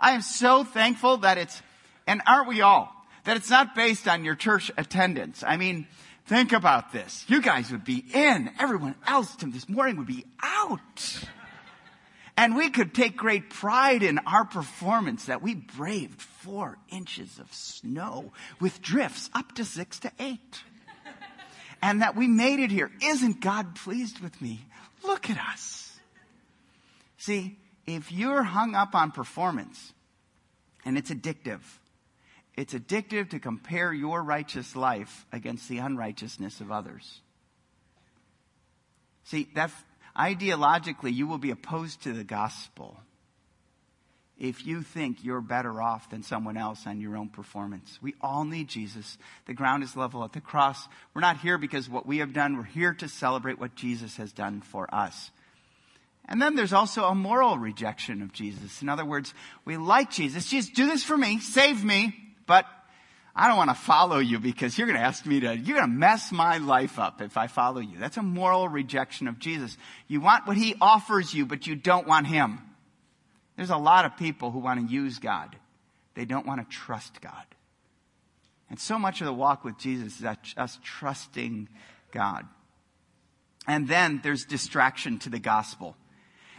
I 0.00 0.12
am 0.12 0.22
so 0.22 0.62
thankful 0.62 1.18
that 1.18 1.38
it's, 1.38 1.60
and 2.06 2.22
aren't 2.26 2.48
we 2.48 2.60
all, 2.60 2.92
that 3.24 3.36
it's 3.36 3.50
not 3.50 3.74
based 3.74 4.06
on 4.06 4.24
your 4.24 4.36
church 4.36 4.70
attendance. 4.76 5.42
I 5.44 5.56
mean, 5.56 5.86
Think 6.28 6.52
about 6.52 6.92
this. 6.92 7.24
You 7.26 7.40
guys 7.40 7.70
would 7.70 7.86
be 7.86 8.04
in. 8.12 8.50
Everyone 8.60 8.94
else 9.06 9.34
this 9.36 9.66
morning 9.66 9.96
would 9.96 10.06
be 10.06 10.26
out. 10.42 11.24
And 12.38 12.54
we 12.54 12.70
could 12.70 12.94
take 12.94 13.16
great 13.16 13.50
pride 13.50 14.04
in 14.04 14.20
our 14.20 14.44
performance 14.44 15.24
that 15.24 15.42
we 15.42 15.56
braved 15.56 16.22
four 16.22 16.78
inches 16.88 17.40
of 17.40 17.52
snow 17.52 18.32
with 18.60 18.80
drifts 18.80 19.28
up 19.34 19.56
to 19.56 19.64
six 19.64 19.98
to 19.98 20.12
eight. 20.20 20.62
And 21.82 22.00
that 22.00 22.14
we 22.14 22.28
made 22.28 22.60
it 22.60 22.70
here. 22.70 22.92
Isn't 23.02 23.40
God 23.40 23.74
pleased 23.74 24.20
with 24.20 24.40
me? 24.40 24.64
Look 25.02 25.28
at 25.28 25.38
us. 25.52 25.98
See, 27.16 27.58
if 27.86 28.12
you're 28.12 28.44
hung 28.44 28.76
up 28.76 28.94
on 28.94 29.10
performance 29.10 29.92
and 30.84 30.96
it's 30.96 31.10
addictive, 31.10 31.62
it's 32.56 32.72
addictive 32.72 33.30
to 33.30 33.40
compare 33.40 33.92
your 33.92 34.22
righteous 34.22 34.76
life 34.76 35.26
against 35.32 35.68
the 35.68 35.78
unrighteousness 35.78 36.60
of 36.60 36.70
others. 36.70 37.20
See, 39.24 39.48
that 39.56 39.72
ideologically, 40.18 41.14
you 41.14 41.26
will 41.26 41.38
be 41.38 41.50
opposed 41.50 42.02
to 42.02 42.12
the 42.12 42.24
gospel 42.24 42.96
if 44.38 44.64
you 44.66 44.82
think 44.82 45.24
you're 45.24 45.40
better 45.40 45.82
off 45.82 46.10
than 46.10 46.22
someone 46.22 46.56
else 46.56 46.86
on 46.86 47.00
your 47.00 47.16
own 47.16 47.28
performance. 47.28 47.98
We 48.00 48.14
all 48.20 48.44
need 48.44 48.68
Jesus. 48.68 49.18
The 49.46 49.54
ground 49.54 49.82
is 49.82 49.96
level 49.96 50.22
at 50.22 50.32
the 50.32 50.40
cross. 50.40 50.86
We're 51.12 51.22
not 51.22 51.38
here 51.38 51.58
because 51.58 51.88
what 51.88 52.06
we 52.06 52.18
have 52.18 52.32
done. 52.32 52.56
We're 52.56 52.62
here 52.62 52.94
to 52.94 53.08
celebrate 53.08 53.58
what 53.58 53.74
Jesus 53.74 54.16
has 54.16 54.32
done 54.32 54.60
for 54.60 54.92
us. 54.94 55.30
And 56.28 56.40
then 56.40 56.54
there's 56.54 56.74
also 56.74 57.04
a 57.04 57.14
moral 57.14 57.58
rejection 57.58 58.22
of 58.22 58.32
Jesus. 58.32 58.82
In 58.82 58.88
other 58.88 59.04
words, 59.04 59.34
we 59.64 59.76
like 59.76 60.10
Jesus. 60.10 60.46
Jesus, 60.46 60.70
do 60.70 60.86
this 60.86 61.02
for 61.02 61.16
me. 61.16 61.40
Save 61.40 61.82
me 61.82 62.14
but 62.48 62.64
I 63.38 63.46
don't 63.46 63.56
want 63.56 63.70
to 63.70 63.76
follow 63.76 64.18
you 64.18 64.40
because 64.40 64.76
you're 64.76 64.88
going 64.88 64.98
to 64.98 65.06
ask 65.06 65.24
me 65.24 65.38
to, 65.38 65.56
you're 65.56 65.78
going 65.78 65.88
to 65.88 65.96
mess 65.96 66.32
my 66.32 66.58
life 66.58 66.98
up 66.98 67.22
if 67.22 67.36
I 67.36 67.46
follow 67.46 67.80
you. 67.80 67.96
That's 67.96 68.16
a 68.16 68.22
moral 68.22 68.68
rejection 68.68 69.28
of 69.28 69.38
Jesus. 69.38 69.76
You 70.08 70.20
want 70.20 70.48
what 70.48 70.56
he 70.56 70.74
offers 70.80 71.32
you, 71.32 71.46
but 71.46 71.64
you 71.64 71.76
don't 71.76 72.08
want 72.08 72.26
him. 72.26 72.58
There's 73.56 73.70
a 73.70 73.76
lot 73.76 74.04
of 74.04 74.16
people 74.16 74.50
who 74.50 74.58
want 74.58 74.84
to 74.84 74.92
use 74.92 75.20
God. 75.20 75.54
They 76.14 76.24
don't 76.24 76.46
want 76.46 76.68
to 76.68 76.76
trust 76.76 77.20
God. 77.20 77.44
And 78.70 78.80
so 78.80 78.98
much 78.98 79.20
of 79.20 79.26
the 79.28 79.32
walk 79.32 79.62
with 79.64 79.78
Jesus 79.78 80.18
is 80.18 80.26
us 80.56 80.80
trusting 80.82 81.68
God. 82.10 82.44
And 83.68 83.86
then 83.86 84.18
there's 84.24 84.46
distraction 84.46 85.20
to 85.20 85.30
the 85.30 85.38
gospel. 85.38 85.94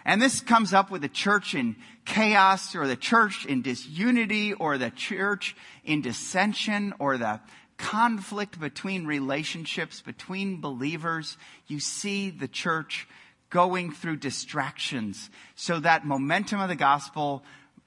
And 0.06 0.22
this 0.22 0.42
comes 0.42 0.74
up 0.74 0.90
with 0.92 1.02
the 1.02 1.10
church 1.10 1.54
in 1.54 1.76
chaos 2.06 2.76
or 2.76 2.88
the 2.88 2.96
church 2.96 3.46
in 3.46 3.62
disunity 3.62 4.54
or 4.54 4.78
the 4.78 4.90
church 4.90 5.56
in 5.84 6.02
dissension 6.02 6.94
or 7.00 7.18
the 7.18 7.40
conflict 7.78 8.60
between 8.60 9.06
relationships 9.06 10.02
between 10.02 10.62
believers. 10.62 11.38
You 11.68 11.80
see 11.80 12.30
the 12.30 12.48
church 12.48 13.08
going 13.50 13.92
through 13.92 14.18
distractions 14.18 15.30
so 15.56 15.80
that 15.80 16.06
momentum 16.06 16.60
of 16.60 16.70
the 16.70 16.76
gospel 16.76 17.44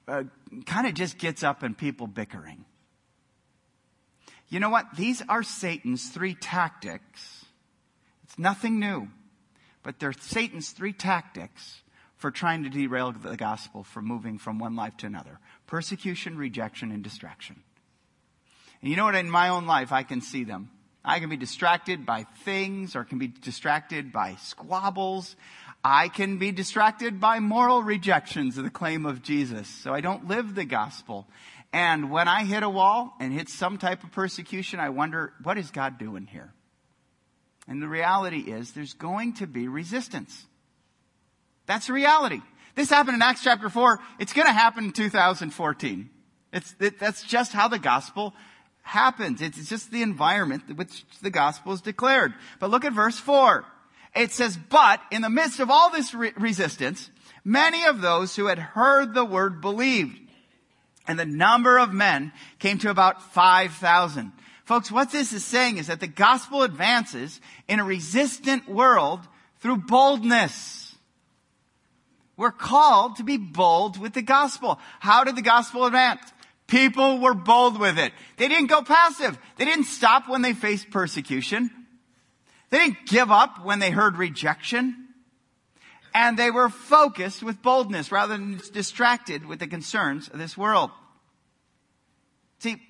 uh, 0.07 0.23
kind 0.65 0.87
of 0.87 0.93
just 0.93 1.17
gets 1.17 1.43
up 1.43 1.63
and 1.63 1.77
people 1.77 2.07
bickering. 2.07 2.65
You 4.49 4.59
know 4.59 4.69
what? 4.69 4.85
These 4.95 5.23
are 5.29 5.41
Satan's 5.41 6.09
three 6.09 6.35
tactics. 6.35 7.45
It's 8.23 8.37
nothing 8.37 8.79
new, 8.79 9.07
but 9.83 9.99
they're 9.99 10.13
Satan's 10.13 10.71
three 10.71 10.93
tactics 10.93 11.81
for 12.23 12.31
trying 12.31 12.63
to 12.63 12.69
derail 12.69 13.11
the 13.11 13.35
gospel 13.35 13.83
from 13.83 14.05
moving 14.05 14.37
from 14.37 14.57
one 14.57 14.77
life 14.77 14.95
to 14.95 15.05
another 15.05 15.39
persecution, 15.67 16.37
rejection, 16.37 16.89
and 16.89 17.03
distraction. 17.03 17.61
And 18.81 18.89
you 18.89 18.95
know 18.95 19.03
what? 19.03 19.15
In 19.15 19.29
my 19.29 19.49
own 19.49 19.65
life, 19.65 19.91
I 19.91 20.03
can 20.03 20.21
see 20.21 20.45
them. 20.45 20.69
I 21.03 21.19
can 21.19 21.29
be 21.29 21.35
distracted 21.35 22.05
by 22.05 22.23
things 22.45 22.95
or 22.95 23.03
can 23.03 23.19
be 23.19 23.27
distracted 23.27 24.13
by 24.13 24.35
squabbles. 24.35 25.35
I 25.83 26.07
can 26.07 26.37
be 26.37 26.53
distracted 26.53 27.19
by 27.19 27.41
moral 27.41 27.83
rejections 27.83 28.57
of 28.57 28.63
the 28.63 28.69
claim 28.69 29.05
of 29.05 29.21
Jesus. 29.21 29.67
So 29.67 29.93
I 29.93 29.99
don't 29.99 30.29
live 30.29 30.55
the 30.55 30.63
gospel. 30.63 31.27
And 31.73 32.09
when 32.09 32.29
I 32.29 32.45
hit 32.45 32.63
a 32.63 32.69
wall 32.69 33.17
and 33.19 33.33
hit 33.33 33.49
some 33.49 33.77
type 33.77 34.05
of 34.05 34.13
persecution, 34.13 34.79
I 34.79 34.91
wonder, 34.91 35.33
what 35.43 35.57
is 35.57 35.71
God 35.71 35.97
doing 35.97 36.27
here? 36.27 36.53
And 37.67 37.81
the 37.81 37.89
reality 37.89 38.49
is 38.49 38.71
there's 38.71 38.93
going 38.93 39.33
to 39.33 39.45
be 39.45 39.67
resistance. 39.67 40.45
That's 41.65 41.87
the 41.87 41.93
reality. 41.93 42.41
This 42.75 42.89
happened 42.89 43.15
in 43.15 43.21
Acts 43.21 43.43
chapter 43.43 43.69
4. 43.69 43.99
It's 44.19 44.33
going 44.33 44.47
to 44.47 44.53
happen 44.53 44.85
in 44.85 44.91
2014. 44.91 46.09
It's, 46.51 46.75
it, 46.79 46.99
that's 46.99 47.23
just 47.23 47.53
how 47.53 47.67
the 47.67 47.79
gospel 47.79 48.33
happens. 48.81 49.41
It's 49.41 49.69
just 49.69 49.91
the 49.91 50.01
environment 50.01 50.75
which 50.75 51.05
the 51.21 51.29
gospel 51.29 51.73
is 51.73 51.81
declared. 51.81 52.33
But 52.59 52.69
look 52.69 52.85
at 52.85 52.93
verse 52.93 53.17
4. 53.17 53.65
It 54.15 54.31
says, 54.31 54.57
but 54.69 55.01
in 55.11 55.21
the 55.21 55.29
midst 55.29 55.59
of 55.59 55.71
all 55.71 55.89
this 55.89 56.13
re- 56.13 56.33
resistance, 56.37 57.09
many 57.43 57.85
of 57.85 58.01
those 58.01 58.35
who 58.35 58.45
had 58.45 58.59
heard 58.59 59.13
the 59.13 59.25
word 59.25 59.61
believed. 59.61 60.19
And 61.07 61.19
the 61.19 61.25
number 61.25 61.79
of 61.79 61.93
men 61.93 62.31
came 62.59 62.77
to 62.79 62.89
about 62.89 63.33
5,000. 63.33 64.31
Folks, 64.65 64.91
what 64.91 65.11
this 65.11 65.33
is 65.33 65.43
saying 65.43 65.77
is 65.77 65.87
that 65.87 65.99
the 65.99 66.07
gospel 66.07 66.63
advances 66.63 67.41
in 67.67 67.79
a 67.79 67.83
resistant 67.83 68.69
world 68.69 69.19
through 69.59 69.77
boldness. 69.77 70.82
We're 72.35 72.51
called 72.51 73.17
to 73.17 73.23
be 73.23 73.37
bold 73.37 73.99
with 73.99 74.13
the 74.13 74.21
gospel. 74.21 74.79
How 74.99 75.23
did 75.23 75.35
the 75.35 75.41
gospel 75.41 75.85
advance? 75.85 76.21
People 76.67 77.19
were 77.19 77.35
bold 77.35 77.79
with 77.79 77.99
it. 77.99 78.13
They 78.37 78.47
didn't 78.47 78.69
go 78.69 78.81
passive. 78.81 79.37
They 79.57 79.65
didn't 79.65 79.85
stop 79.85 80.27
when 80.27 80.41
they 80.41 80.53
faced 80.53 80.89
persecution. 80.89 81.69
They 82.69 82.79
didn't 82.79 83.05
give 83.05 83.31
up 83.31 83.63
when 83.63 83.79
they 83.79 83.91
heard 83.91 84.17
rejection. 84.17 85.09
And 86.15 86.37
they 86.37 86.49
were 86.49 86.69
focused 86.69 87.43
with 87.43 87.61
boldness 87.61 88.11
rather 88.11 88.33
than 88.35 88.61
distracted 88.71 89.45
with 89.45 89.59
the 89.59 89.67
concerns 89.67 90.27
of 90.29 90.39
this 90.39 90.57
world. 90.57 90.89
See, 92.59 92.81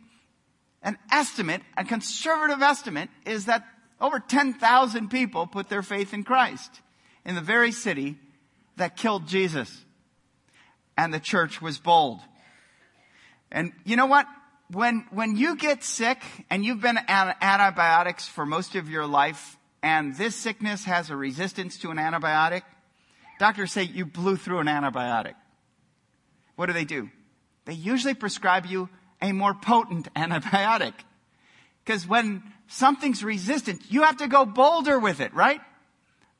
an 0.81 0.97
estimate, 1.12 1.62
a 1.75 1.83
conservative 1.83 2.62
estimate, 2.62 3.09
is 3.25 3.45
that 3.45 3.65
over 4.00 4.19
10,000 4.19 5.09
people 5.09 5.47
put 5.47 5.69
their 5.69 5.81
faith 5.81 6.13
in 6.13 6.23
Christ 6.23 6.81
in 7.25 7.35
the 7.35 7.41
very 7.41 7.71
city 7.71 8.17
that 8.77 8.97
killed 8.97 9.27
Jesus. 9.27 9.83
And 10.97 11.13
the 11.13 11.19
church 11.19 11.61
was 11.61 11.77
bold. 11.77 12.19
And 13.51 13.71
you 13.85 13.95
know 13.95 14.05
what? 14.05 14.27
When, 14.71 15.05
when 15.11 15.35
you 15.35 15.55
get 15.55 15.83
sick 15.83 16.21
and 16.49 16.65
you've 16.65 16.81
been 16.81 16.97
on 16.97 17.33
antibiotics 17.41 18.27
for 18.27 18.45
most 18.45 18.75
of 18.75 18.89
your 18.89 19.05
life 19.05 19.57
and 19.83 20.15
this 20.15 20.35
sickness 20.35 20.85
has 20.85 21.09
a 21.09 21.15
resistance 21.15 21.77
to 21.79 21.91
an 21.91 21.97
antibiotic, 21.97 22.63
doctors 23.39 23.71
say 23.71 23.83
you 23.83 24.05
blew 24.05 24.37
through 24.37 24.59
an 24.59 24.67
antibiotic. 24.67 25.33
What 26.55 26.67
do 26.67 26.73
they 26.73 26.85
do? 26.85 27.09
They 27.65 27.73
usually 27.73 28.13
prescribe 28.13 28.65
you 28.65 28.89
a 29.21 29.31
more 29.31 29.53
potent 29.53 30.13
antibiotic. 30.15 30.93
Because 31.83 32.07
when 32.07 32.43
something's 32.67 33.23
resistant, 33.23 33.81
you 33.89 34.03
have 34.03 34.17
to 34.17 34.27
go 34.27 34.45
bolder 34.45 34.99
with 34.99 35.19
it, 35.19 35.33
right? 35.33 35.61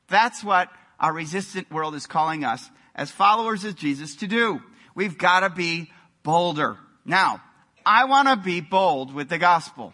That's 0.08 0.42
what 0.42 0.68
our 0.98 1.12
resistant 1.12 1.70
world 1.70 1.94
is 1.94 2.06
calling 2.06 2.44
us 2.44 2.70
as 2.94 3.10
followers 3.10 3.64
of 3.64 3.76
Jesus 3.76 4.16
to 4.16 4.26
do. 4.26 4.60
We've 4.94 5.18
got 5.18 5.40
to 5.40 5.50
be 5.50 5.90
bolder. 6.22 6.78
Now, 7.04 7.42
I 7.84 8.04
want 8.04 8.28
to 8.28 8.36
be 8.36 8.60
bold 8.60 9.12
with 9.12 9.28
the 9.28 9.38
gospel. 9.38 9.92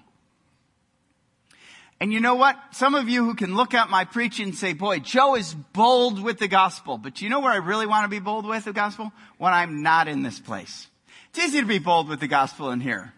And 2.01 2.13
you 2.13 2.21
know 2.21 2.35
what? 2.35 2.57
Some 2.73 2.95
of 2.95 3.09
you 3.09 3.25
who 3.25 3.35
can 3.35 3.55
look 3.55 3.75
at 3.75 3.91
my 3.91 4.05
preaching 4.05 4.49
and 4.49 4.57
say, 4.57 4.73
boy, 4.73 5.01
Joe 5.01 5.37
is 5.37 5.55
bold 5.55 6.23
with 6.23 6.39
the 6.39 6.49
gospel. 6.49 6.97
But 6.97 7.21
you 7.21 7.29
know 7.29 7.41
where 7.41 7.53
I 7.53 7.57
really 7.57 7.87
want 7.87 8.05
to 8.05 8.09
be 8.09 8.21
bold 8.21 8.47
with 8.47 8.65
the 8.65 8.73
gospel? 8.73 9.13
When 9.37 9.53
I'm 9.53 9.83
not 9.83 10.09
in 10.09 10.23
this 10.23 10.41
place. 10.41 10.89
It's 11.31 11.39
easy 11.39 11.61
to 11.61 11.67
be 11.67 11.79
bold 11.79 12.09
with 12.09 12.21
the 12.21 12.27
gospel 12.27 12.71
in 12.71 12.81
here. 12.81 13.13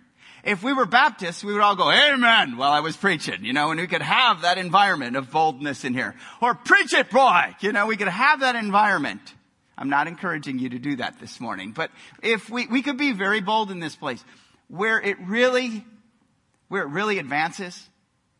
If 0.44 0.64
we 0.64 0.72
were 0.72 0.86
Baptists, 0.86 1.44
we 1.44 1.52
would 1.52 1.62
all 1.62 1.76
go, 1.76 1.90
amen, 1.90 2.56
while 2.56 2.72
I 2.72 2.80
was 2.80 2.96
preaching, 2.96 3.44
you 3.44 3.52
know, 3.52 3.70
and 3.70 3.80
we 3.80 3.86
could 3.86 4.02
have 4.02 4.42
that 4.42 4.58
environment 4.58 5.16
of 5.16 5.30
boldness 5.30 5.84
in 5.84 5.94
here. 5.94 6.16
Or 6.40 6.54
preach 6.54 6.92
it, 6.94 7.10
boy! 7.10 7.54
You 7.60 7.72
know, 7.72 7.86
we 7.86 7.96
could 7.96 8.08
have 8.08 8.40
that 8.40 8.56
environment. 8.56 9.20
I'm 9.78 9.88
not 9.88 10.08
encouraging 10.08 10.58
you 10.58 10.70
to 10.70 10.78
do 10.78 10.96
that 10.96 11.20
this 11.20 11.40
morning, 11.40 11.72
but 11.72 11.90
if 12.22 12.50
we, 12.50 12.66
we 12.66 12.82
could 12.82 12.96
be 12.96 13.12
very 13.12 13.40
bold 13.40 13.70
in 13.70 13.78
this 13.78 13.94
place. 13.94 14.22
Where 14.68 15.00
it 15.00 15.16
really, 15.20 15.84
where 16.68 16.82
it 16.82 16.88
really 16.88 17.18
advances 17.18 17.88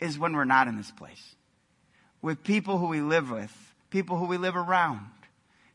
is 0.00 0.18
when 0.18 0.34
we're 0.34 0.44
not 0.44 0.66
in 0.66 0.76
this 0.76 0.90
place. 0.90 1.34
With 2.20 2.42
people 2.42 2.78
who 2.78 2.86
we 2.86 3.00
live 3.00 3.30
with, 3.30 3.54
people 3.90 4.18
who 4.18 4.26
we 4.26 4.38
live 4.38 4.56
around, 4.56 5.06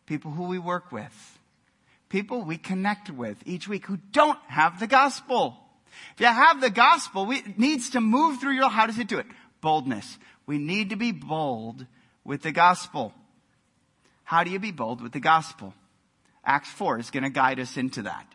people 0.05 0.31
who 0.31 0.43
we 0.43 0.59
work 0.59 0.91
with, 0.91 1.39
people 2.09 2.41
we 2.41 2.57
connect 2.57 3.09
with 3.09 3.37
each 3.45 3.67
week 3.67 3.85
who 3.85 3.97
don't 4.11 4.39
have 4.47 4.79
the 4.79 4.87
gospel. 4.87 5.57
If 6.13 6.21
you 6.21 6.27
have 6.27 6.61
the 6.61 6.69
gospel, 6.69 7.25
we, 7.25 7.37
it 7.37 7.59
needs 7.59 7.91
to 7.91 8.01
move 8.01 8.39
through 8.39 8.53
your, 8.53 8.69
how 8.69 8.87
does 8.87 8.99
it 8.99 9.07
do 9.07 9.19
it? 9.19 9.27
Boldness. 9.61 10.17
We 10.45 10.57
need 10.57 10.91
to 10.91 10.95
be 10.95 11.11
bold 11.11 11.85
with 12.23 12.41
the 12.41 12.51
gospel. 12.51 13.13
How 14.23 14.43
do 14.43 14.51
you 14.51 14.59
be 14.59 14.71
bold 14.71 15.01
with 15.01 15.11
the 15.11 15.19
gospel? 15.19 15.73
Acts 16.43 16.69
4 16.71 16.99
is 16.99 17.11
going 17.11 17.23
to 17.23 17.29
guide 17.29 17.59
us 17.59 17.77
into 17.77 18.03
that. 18.03 18.25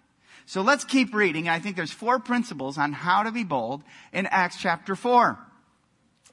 So 0.47 0.63
let's 0.63 0.85
keep 0.85 1.15
reading. 1.15 1.49
I 1.49 1.61
think 1.61 1.77
there's 1.77 1.93
four 1.93 2.19
principles 2.19 2.79
on 2.79 2.93
how 2.93 3.23
to 3.23 3.33
be 3.33 3.45
bold 3.45 3.83
in 4.13 4.27
Acts 4.27 4.59
chapter 4.59 4.97
4. 4.97 5.39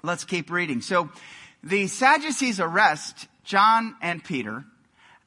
Let's 0.03 0.23
keep 0.23 0.49
reading. 0.49 0.81
So 0.81 1.09
the 1.63 1.87
Sadducees 1.87 2.59
arrest 2.59 3.27
John 3.43 3.95
and 4.01 4.23
Peter, 4.23 4.63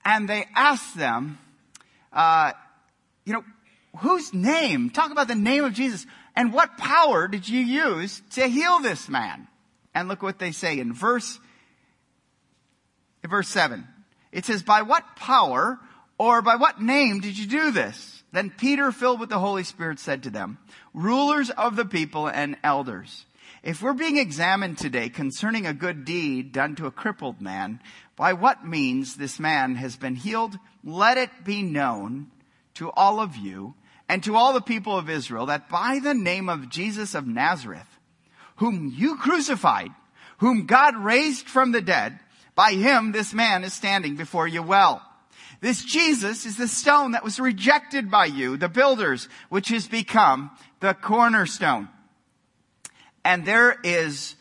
and 0.04 0.28
they 0.28 0.46
ask 0.54 0.94
them, 0.94 1.38
uh, 2.12 2.52
you 3.24 3.32
know, 3.34 3.44
whose 3.98 4.32
name? 4.32 4.90
Talk 4.90 5.10
about 5.10 5.28
the 5.28 5.34
name 5.34 5.64
of 5.64 5.74
Jesus. 5.74 6.06
And 6.34 6.52
what 6.52 6.78
power 6.78 7.28
did 7.28 7.48
you 7.48 7.60
use 7.60 8.22
to 8.32 8.46
heal 8.46 8.80
this 8.80 9.08
man? 9.08 9.48
And 9.94 10.08
look 10.08 10.22
what 10.22 10.38
they 10.38 10.52
say 10.52 10.78
in 10.78 10.92
verse, 10.92 11.38
in 13.22 13.30
verse 13.30 13.48
7. 13.48 13.86
It 14.32 14.46
says, 14.46 14.62
by 14.62 14.82
what 14.82 15.16
power 15.16 15.78
or 16.18 16.40
by 16.40 16.56
what 16.56 16.80
name 16.80 17.20
did 17.20 17.38
you 17.38 17.46
do 17.46 17.70
this? 17.70 18.22
Then 18.32 18.48
Peter, 18.48 18.90
filled 18.92 19.20
with 19.20 19.28
the 19.28 19.38
Holy 19.38 19.62
Spirit, 19.62 19.98
said 19.98 20.22
to 20.22 20.30
them, 20.30 20.56
rulers 20.94 21.50
of 21.50 21.76
the 21.76 21.84
people 21.84 22.26
and 22.26 22.56
elders, 22.64 23.26
if 23.62 23.82
we're 23.82 23.92
being 23.92 24.16
examined 24.16 24.78
today 24.78 25.10
concerning 25.10 25.66
a 25.66 25.74
good 25.74 26.04
deed 26.06 26.52
done 26.52 26.74
to 26.76 26.86
a 26.86 26.90
crippled 26.90 27.42
man, 27.42 27.80
by 28.16 28.32
what 28.32 28.66
means 28.66 29.16
this 29.16 29.38
man 29.38 29.74
has 29.76 29.96
been 29.96 30.16
healed, 30.16 30.58
let 30.82 31.18
it 31.18 31.30
be 31.44 31.62
known 31.62 32.30
to 32.74 32.90
all 32.92 33.20
of 33.20 33.36
you 33.36 33.74
and 34.08 34.22
to 34.24 34.36
all 34.36 34.52
the 34.52 34.60
people 34.60 34.96
of 34.96 35.10
Israel 35.10 35.46
that 35.46 35.68
by 35.68 36.00
the 36.02 36.14
name 36.14 36.48
of 36.48 36.68
Jesus 36.68 37.14
of 37.14 37.26
Nazareth, 37.26 37.86
whom 38.56 38.92
you 38.94 39.16
crucified, 39.16 39.90
whom 40.38 40.66
God 40.66 40.96
raised 40.96 41.48
from 41.48 41.72
the 41.72 41.80
dead, 41.80 42.18
by 42.54 42.72
him 42.72 43.12
this 43.12 43.32
man 43.32 43.64
is 43.64 43.72
standing 43.72 44.16
before 44.16 44.46
you 44.46 44.62
well. 44.62 45.02
This 45.60 45.84
Jesus 45.84 46.44
is 46.44 46.56
the 46.56 46.68
stone 46.68 47.12
that 47.12 47.24
was 47.24 47.38
rejected 47.38 48.10
by 48.10 48.26
you, 48.26 48.56
the 48.56 48.68
builders, 48.68 49.28
which 49.48 49.68
has 49.68 49.86
become 49.86 50.50
the 50.80 50.92
cornerstone. 50.92 51.88
And 53.24 53.46
there 53.46 53.78
is 53.84 54.34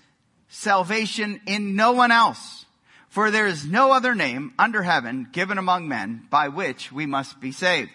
salvation 0.49 1.39
in 1.45 1.75
no 1.75 1.91
one 1.91 2.11
else. 2.11 2.65
For 3.09 3.29
there 3.29 3.45
is 3.45 3.65
no 3.65 3.91
other 3.91 4.15
name 4.15 4.53
under 4.57 4.83
heaven 4.83 5.27
given 5.31 5.57
among 5.57 5.87
men 5.87 6.25
by 6.29 6.47
which 6.47 6.91
we 6.91 7.05
must 7.05 7.41
be 7.41 7.51
saved. 7.51 7.91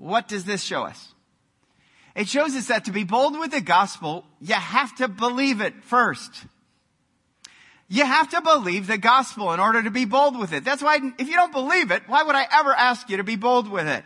What 0.00 0.28
does 0.28 0.46
this 0.46 0.62
show 0.62 0.84
us? 0.84 1.12
It 2.16 2.26
shows 2.26 2.56
us 2.56 2.68
that 2.68 2.86
to 2.86 2.90
be 2.90 3.04
bold 3.04 3.38
with 3.38 3.50
the 3.50 3.60
gospel, 3.60 4.24
you 4.40 4.54
have 4.54 4.96
to 4.96 5.08
believe 5.08 5.60
it 5.60 5.84
first. 5.84 6.32
You 7.86 8.06
have 8.06 8.30
to 8.30 8.40
believe 8.40 8.86
the 8.86 8.96
gospel 8.96 9.52
in 9.52 9.60
order 9.60 9.82
to 9.82 9.90
be 9.90 10.06
bold 10.06 10.38
with 10.38 10.54
it. 10.54 10.64
That's 10.64 10.82
why 10.82 10.98
if 11.18 11.28
you 11.28 11.34
don't 11.34 11.52
believe 11.52 11.90
it, 11.90 12.04
why 12.06 12.22
would 12.22 12.34
I 12.34 12.46
ever 12.50 12.72
ask 12.72 13.10
you 13.10 13.18
to 13.18 13.24
be 13.24 13.36
bold 13.36 13.70
with 13.70 13.86
it? 13.86 14.02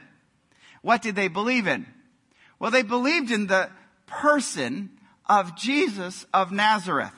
What 0.83 1.01
did 1.01 1.15
they 1.15 1.29
believe 1.29 1.69
in? 1.69 1.87
Well, 2.59 2.73
they 2.73 2.83
believed 2.83 3.31
in 3.31 3.47
the 3.47 3.71
person 4.07 4.91
of 5.27 5.57
Jesus 5.57 6.27
of 6.35 6.51
Nazareth. 6.51 7.15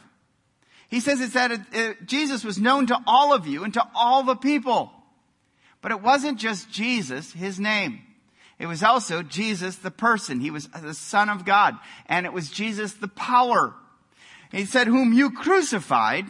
He 0.89 1.01
says 1.01 1.21
it's 1.23 1.33
that 1.33 1.51
it, 1.73 2.07
Jesus 2.07 2.45
was 2.45 2.59
known 2.59 2.89
to 2.89 2.99
all 3.07 3.33
of 3.33 3.47
you 3.47 3.65
and 3.65 3.73
to 3.73 3.85
all 3.95 4.23
the 4.23 4.37
people. 4.37 4.93
But 5.81 5.93
it 5.93 6.03
wasn't 6.03 6.39
just 6.39 6.71
Jesus, 6.71 7.33
his 7.33 7.59
name. 7.59 8.03
It 8.59 8.67
was 8.67 8.83
also 8.83 9.23
Jesus 9.23 9.77
the 9.77 9.91
person. 9.91 10.41
He 10.41 10.51
was 10.51 10.69
the 10.69 10.95
son 10.95 11.29
of 11.29 11.45
God. 11.45 11.75
And 12.07 12.25
it 12.25 12.33
was 12.33 12.51
Jesus 12.51 12.95
the 12.95 13.09
power. 13.09 13.75
He 14.51 14.65
said, 14.65 14.87
whom 14.87 15.13
you 15.13 15.31
crucified, 15.31 16.25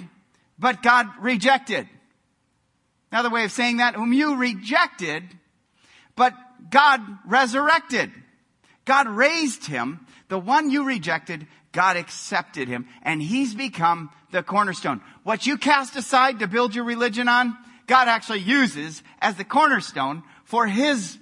but 0.59 0.83
God 0.83 1.09
rejected. 1.21 1.89
Another 3.12 3.31
way 3.31 3.45
of 3.45 3.53
saying 3.53 3.77
that, 3.77 3.95
whom 3.95 4.12
you 4.12 4.37
rejected, 4.37 5.23
but 6.17 6.35
God 6.71 7.01
resurrected. 7.27 8.11
God 8.85 9.09
raised 9.09 9.67
him. 9.67 10.07
The 10.29 10.39
one 10.39 10.71
you 10.71 10.85
rejected, 10.85 11.47
God 11.71 11.97
accepted 11.97 12.69
him 12.69 12.89
and 13.03 13.23
he's 13.23 13.55
become 13.55 14.11
the 14.33 14.43
cornerstone. 14.43 15.03
What 15.23 15.47
you 15.47 15.59
cast 15.59 15.95
aside 15.95 16.41
to 16.41 16.49
build 16.49 16.75
your 16.75 16.85
religion 16.85 17.29
on, 17.29 17.57
God 17.87 18.09
actually 18.09 18.41
uses 18.41 19.03
as 19.21 19.37
the 19.37 19.45
cornerstone 19.45 20.23
for 20.45 20.67
his, 20.67 21.19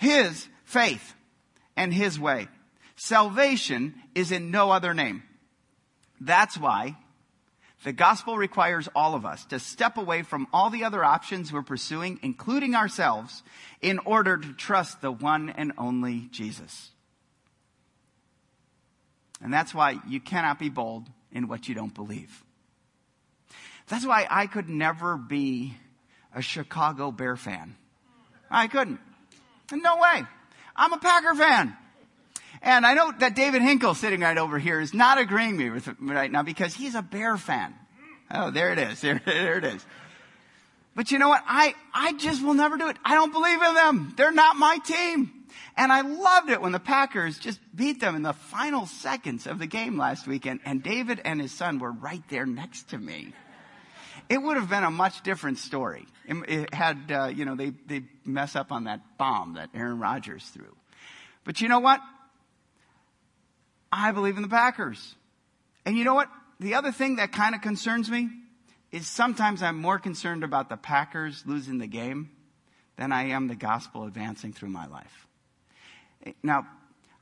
his 0.00 0.48
faith 0.64 1.14
and 1.76 1.92
his 1.92 2.18
way. 2.18 2.48
Salvation 2.96 3.94
is 4.14 4.32
in 4.32 4.50
no 4.50 4.70
other 4.70 4.94
name. 4.94 5.22
That's 6.20 6.56
why 6.56 6.96
the 7.84 7.92
gospel 7.92 8.38
requires 8.38 8.88
all 8.94 9.14
of 9.14 9.26
us 9.26 9.44
to 9.46 9.58
step 9.58 9.98
away 9.98 10.22
from 10.22 10.46
all 10.54 10.70
the 10.70 10.84
other 10.84 11.04
options 11.04 11.52
we're 11.52 11.62
pursuing, 11.62 12.18
including 12.22 12.74
ourselves, 12.74 13.42
in 13.82 13.98
order 14.00 14.38
to 14.38 14.52
trust 14.54 15.02
the 15.02 15.12
one 15.12 15.50
and 15.50 15.72
only 15.76 16.28
Jesus. 16.30 16.90
And 19.42 19.52
that's 19.52 19.74
why 19.74 19.98
you 20.08 20.20
cannot 20.20 20.58
be 20.58 20.70
bold 20.70 21.08
in 21.30 21.46
what 21.46 21.68
you 21.68 21.74
don't 21.74 21.94
believe. 21.94 22.42
That's 23.88 24.06
why 24.06 24.26
I 24.30 24.46
could 24.46 24.70
never 24.70 25.18
be 25.18 25.76
a 26.34 26.40
Chicago 26.40 27.10
Bear 27.10 27.36
fan. 27.36 27.76
I 28.50 28.66
couldn't. 28.66 29.00
No 29.72 29.96
way. 29.96 30.24
I'm 30.76 30.92
a 30.92 30.98
Packer 30.98 31.34
fan. 31.34 31.76
And 32.62 32.84
I 32.84 32.94
know 32.94 33.12
that 33.20 33.34
David 33.34 33.62
Hinkle 33.62 33.94
sitting 33.94 34.20
right 34.20 34.36
over 34.36 34.58
here 34.58 34.80
is 34.80 34.92
not 34.92 35.18
agreeing 35.18 35.56
with 35.72 36.00
me 36.00 36.12
right 36.12 36.30
now 36.30 36.42
because 36.42 36.74
he's 36.74 36.94
a 36.94 37.02
Bear 37.02 37.36
fan. 37.36 37.74
Oh, 38.30 38.50
there 38.50 38.72
it 38.72 38.78
is. 38.78 39.00
There, 39.02 39.20
there 39.24 39.58
it 39.58 39.64
is. 39.64 39.84
But 40.94 41.10
you 41.10 41.18
know 41.18 41.28
what? 41.28 41.42
I, 41.46 41.74
I 41.94 42.12
just 42.14 42.44
will 42.44 42.54
never 42.54 42.76
do 42.76 42.88
it. 42.88 42.96
I 43.04 43.14
don't 43.14 43.32
believe 43.32 43.62
in 43.62 43.74
them. 43.74 44.14
They're 44.16 44.32
not 44.32 44.56
my 44.56 44.78
team. 44.78 45.32
And 45.76 45.92
I 45.92 46.02
loved 46.02 46.50
it 46.50 46.60
when 46.60 46.72
the 46.72 46.80
Packers 46.80 47.38
just 47.38 47.60
beat 47.74 48.00
them 48.00 48.16
in 48.16 48.22
the 48.22 48.32
final 48.32 48.86
seconds 48.86 49.46
of 49.46 49.58
the 49.58 49.66
game 49.66 49.96
last 49.96 50.26
weekend, 50.26 50.60
and 50.64 50.82
David 50.82 51.20
and 51.24 51.40
his 51.40 51.52
son 51.52 51.78
were 51.78 51.92
right 51.92 52.22
there 52.28 52.46
next 52.46 52.90
to 52.90 52.98
me. 52.98 53.32
It 54.30 54.40
would 54.40 54.56
have 54.56 54.70
been 54.70 54.84
a 54.84 54.92
much 54.92 55.22
different 55.22 55.58
story. 55.58 56.06
It 56.24 56.72
had, 56.72 57.10
uh, 57.10 57.24
you 57.26 57.44
know, 57.44 57.56
they, 57.56 57.72
they 57.86 58.04
mess 58.24 58.54
up 58.54 58.70
on 58.70 58.84
that 58.84 59.18
bomb 59.18 59.54
that 59.54 59.70
Aaron 59.74 59.98
Rodgers 59.98 60.44
threw. 60.44 60.76
But 61.44 61.60
you 61.60 61.68
know 61.68 61.80
what? 61.80 62.00
I 63.90 64.12
believe 64.12 64.36
in 64.36 64.42
the 64.42 64.48
Packers. 64.48 65.16
And 65.84 65.98
you 65.98 66.04
know 66.04 66.14
what? 66.14 66.28
The 66.60 66.74
other 66.74 66.92
thing 66.92 67.16
that 67.16 67.32
kind 67.32 67.56
of 67.56 67.60
concerns 67.60 68.08
me 68.08 68.28
is 68.92 69.08
sometimes 69.08 69.62
I'm 69.62 69.80
more 69.80 69.98
concerned 69.98 70.44
about 70.44 70.68
the 70.68 70.76
Packers 70.76 71.42
losing 71.44 71.78
the 71.78 71.88
game 71.88 72.30
than 72.96 73.10
I 73.10 73.30
am 73.30 73.48
the 73.48 73.56
gospel 73.56 74.04
advancing 74.04 74.52
through 74.52 74.68
my 74.68 74.86
life. 74.86 75.26
Now, 76.40 76.68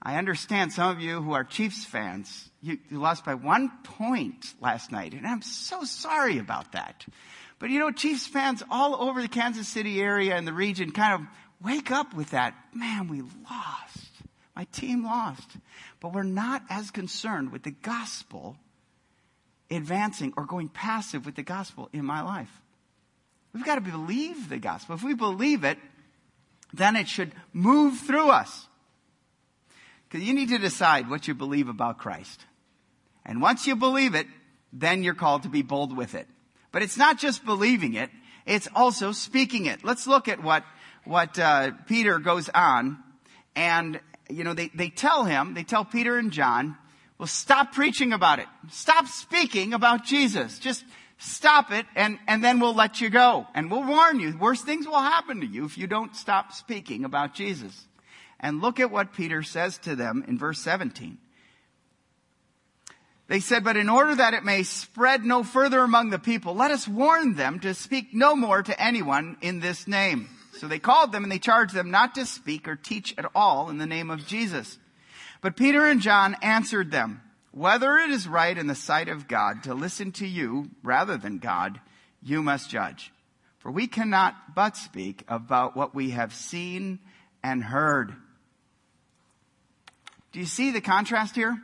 I 0.03 0.17
understand 0.17 0.75
some 0.75 0.91
of 0.91 1.01
you 1.01 1.23
who 1.23 1.33
are 1.33 1.45
Chiefs 1.45 1.87
fans, 1.87 2.48
you, 2.61 2.79
you, 2.91 2.99
lost 2.99 3.25
by 3.25 3.35
one 3.35 3.71
point 3.85 4.55
last 4.61 4.91
night, 4.91 5.15
and 5.15 5.27
I'm 5.27 5.43
so 5.43 5.85
sorry 5.85 6.39
about 6.39 6.73
that. 6.73 7.07
But 7.59 7.71
you 7.71 7.79
know, 7.79 7.91
Chiefs 7.91 8.27
fans 8.27 8.63
all 8.71 9.09
over 9.09 9.21
the 9.21 9.29
Kansas 9.29 9.69
City 9.69 10.01
area 10.01 10.37
and 10.37 10.47
the 10.47 10.53
region 10.53 10.93
kind 10.93 11.15
of 11.15 11.29
wake 11.65 11.91
up 11.91 12.15
with 12.15 12.31
that. 12.31 12.55
Man, 12.73 13.09
we 13.09 13.23
lost. 13.23 14.11
My 14.55 14.65
team 14.73 15.05
lost. 15.05 15.49
But 16.01 16.13
we're 16.13 16.23
not 16.23 16.63
as 16.71 16.91
concerned 16.91 17.53
with 17.53 17.63
the 17.63 17.71
gospel 17.71 18.57
advancing 19.71 20.33
or 20.37 20.45
going 20.45 20.69
passive 20.69 21.27
with 21.27 21.35
the 21.35 21.43
gospel 21.43 21.89
in 21.93 22.05
my 22.05 22.23
life. 22.23 22.51
We've 23.53 23.65
got 23.65 23.77
to 23.77 23.81
believe 23.81 24.49
the 24.49 24.59
gospel. 24.59 24.95
If 24.95 25.03
we 25.03 25.15
believe 25.15 25.65
it, 25.65 25.79
then 26.73 26.97
it 26.97 27.09
should 27.09 27.33
move 27.53 27.99
through 27.99 28.31
us. 28.31 28.67
Because 30.09 30.27
you 30.27 30.35
need 30.35 30.49
to 30.49 30.59
decide 30.59 31.11
what 31.11 31.29
you 31.29 31.35
believe 31.35 31.69
about 31.69 31.99
Christ. 31.99 32.45
And 33.27 33.43
once 33.43 33.67
you 33.67 33.77
believe 33.77 34.15
it, 34.15 34.27
then 34.73 35.03
you're 35.03 35.15
called 35.15 35.43
to 35.43 35.49
be 35.49 35.63
bold 35.63 35.97
with 35.97 36.15
it. 36.15 36.27
But 36.73 36.83
it's 36.83 36.97
not 36.97 37.19
just 37.19 37.45
believing 37.45 37.95
it, 37.95 38.11
it's 38.47 38.69
also 38.75 39.13
speaking 39.13 39.67
it. 39.67 39.85
Let's 39.85 40.07
look 40.07 40.29
at 40.29 40.43
what, 40.43 40.65
what 41.05 41.39
uh, 41.39 41.73
Peter 41.87 42.19
goes 42.19 42.49
on. 42.49 42.99
And, 43.55 44.01
you 44.31 44.45
know, 44.45 44.55
they, 44.55 44.69
they 44.75 44.89
tell 44.89 45.25
him, 45.25 45.55
they 45.55 45.65
tell 45.65 45.85
Peter 45.85 46.17
and 46.17 46.31
John, 46.31 46.77
well, 47.19 47.27
stop 47.27 47.73
preaching 47.73 48.13
about 48.13 48.39
it. 48.39 48.47
Stop 48.71 49.09
speaking 49.09 49.75
about 49.75 50.05
Jesus. 50.05 50.59
Just 50.59 50.85
stop 51.19 51.73
it 51.73 51.85
and, 51.97 52.19
and 52.29 52.43
then 52.43 52.61
we'll 52.61 52.75
let 52.75 53.01
you 53.01 53.11
go. 53.11 53.47
And 53.55 53.71
we'll 53.71 53.85
warn 53.85 54.21
you, 54.21 54.39
worse 54.39 54.63
things 54.63 54.87
will 54.87 55.01
happen 55.01 55.41
to 55.41 55.47
you 55.47 55.65
if 55.65 55.77
you 55.77 55.87
don't 55.87 56.15
stop 56.15 56.53
speaking 56.53 57.05
about 57.05 57.35
Jesus. 57.35 57.88
And 58.41 58.61
look 58.61 58.79
at 58.81 58.91
what 58.91 59.13
Peter 59.13 59.43
says 59.43 59.79
to 59.79 59.97
them 59.97 60.25
in 60.27 60.39
verse 60.39 60.61
17. 60.61 61.19
They 63.27 63.41
said, 63.41 63.63
but 63.63 63.77
in 63.77 63.91
order 63.91 64.15
that 64.15 64.33
it 64.33 64.45
may 64.45 64.63
spread 64.63 65.25
no 65.25 65.43
further 65.43 65.81
among 65.81 66.11
the 66.11 66.19
people, 66.19 66.55
let 66.55 66.71
us 66.71 66.89
warn 66.89 67.35
them 67.35 67.61
to 67.61 67.75
speak 67.75 68.15
no 68.15 68.35
more 68.35 68.63
to 68.63 68.83
anyone 68.83 69.37
in 69.43 69.61
this 69.61 69.87
name. 69.87 70.29
So 70.55 70.67
they 70.67 70.79
called 70.79 71.13
them 71.13 71.25
and 71.25 71.31
they 71.31 71.39
charged 71.39 71.75
them 71.75 71.91
not 71.91 72.15
to 72.15 72.25
speak 72.25 72.67
or 72.67 72.75
teach 72.75 73.15
at 73.19 73.31
all 73.35 73.69
in 73.69 73.79
the 73.79 73.87
name 73.87 74.11
of 74.11 74.27
Jesus. 74.27 74.79
But 75.41 75.57
Peter 75.57 75.87
and 75.87 76.01
John 76.01 76.37
answered 76.43 76.91
them, 76.91 77.21
whether 77.53 77.99
it 77.99 78.11
is 78.11 78.27
right 78.27 78.57
in 78.57 78.67
the 78.67 78.75
sight 78.75 79.09
of 79.09 79.29
God 79.29 79.65
to 79.65 79.75
listen 79.75 80.13
to 80.13 80.27
you 80.27 80.71
rather 80.83 81.17
than 81.17 81.39
God, 81.39 81.81
you 82.23 82.43
must 82.43 82.71
judge. 82.71 83.13
For 83.59 83.71
we 83.71 83.87
cannot 83.87 84.55
but 84.55 84.77
speak 84.77 85.25
about 85.29 85.77
what 85.77 85.95
we 85.95 86.11
have 86.11 86.35
seen 86.35 86.99
and 87.43 87.63
heard. 87.63 88.15
Do 90.39 90.43
you 90.43 90.47
see 90.47 90.71
the 90.71 90.81
contrast 90.81 91.35
here? 91.35 91.61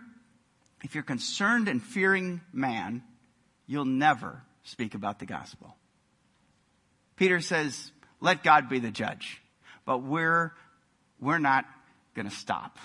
If 0.83 0.97
you're 0.97 1.05
concerned 1.05 1.69
and 1.69 1.81
fearing 1.81 2.41
man, 2.53 3.05
you'll 3.69 3.85
never 3.85 4.43
speak 4.65 4.97
about 4.97 5.21
the 5.21 5.27
gospel. 5.27 5.77
Peter 7.15 7.41
says, 7.41 7.93
let 8.21 8.43
God 8.43 8.69
be 8.69 8.81
the 8.81 8.91
judge. 8.91 9.41
But 9.85 9.99
we're, 9.99 10.55
we're 11.21 11.39
not 11.39 11.67
going 12.17 12.29
to 12.29 12.35
stop. 12.35 12.79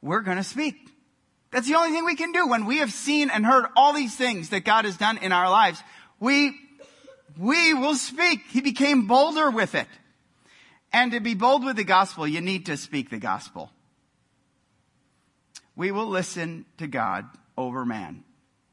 We're 0.00 0.20
going 0.20 0.36
to 0.36 0.44
speak. 0.44 0.76
That's 1.50 1.66
the 1.66 1.74
only 1.74 1.90
thing 1.90 2.04
we 2.04 2.14
can 2.14 2.30
do 2.30 2.46
when 2.46 2.64
we 2.64 2.78
have 2.78 2.92
seen 2.92 3.28
and 3.28 3.44
heard 3.44 3.64
all 3.74 3.92
these 3.94 4.14
things 4.14 4.50
that 4.50 4.64
God 4.64 4.84
has 4.84 4.96
done 4.96 5.18
in 5.18 5.32
our 5.32 5.50
lives. 5.50 5.82
We, 6.20 6.54
we 7.36 7.74
will 7.74 7.96
speak. 7.96 8.42
He 8.50 8.60
became 8.60 9.08
bolder 9.08 9.50
with 9.50 9.74
it. 9.74 9.88
And 10.92 11.10
to 11.10 11.18
be 11.18 11.34
bold 11.34 11.64
with 11.64 11.74
the 11.74 11.82
gospel, 11.82 12.24
you 12.24 12.40
need 12.40 12.66
to 12.66 12.76
speak 12.76 13.10
the 13.10 13.18
gospel. 13.18 13.72
We 15.76 15.90
will 15.90 16.08
listen 16.08 16.66
to 16.78 16.86
God 16.86 17.26
over 17.56 17.84
man. 17.84 18.24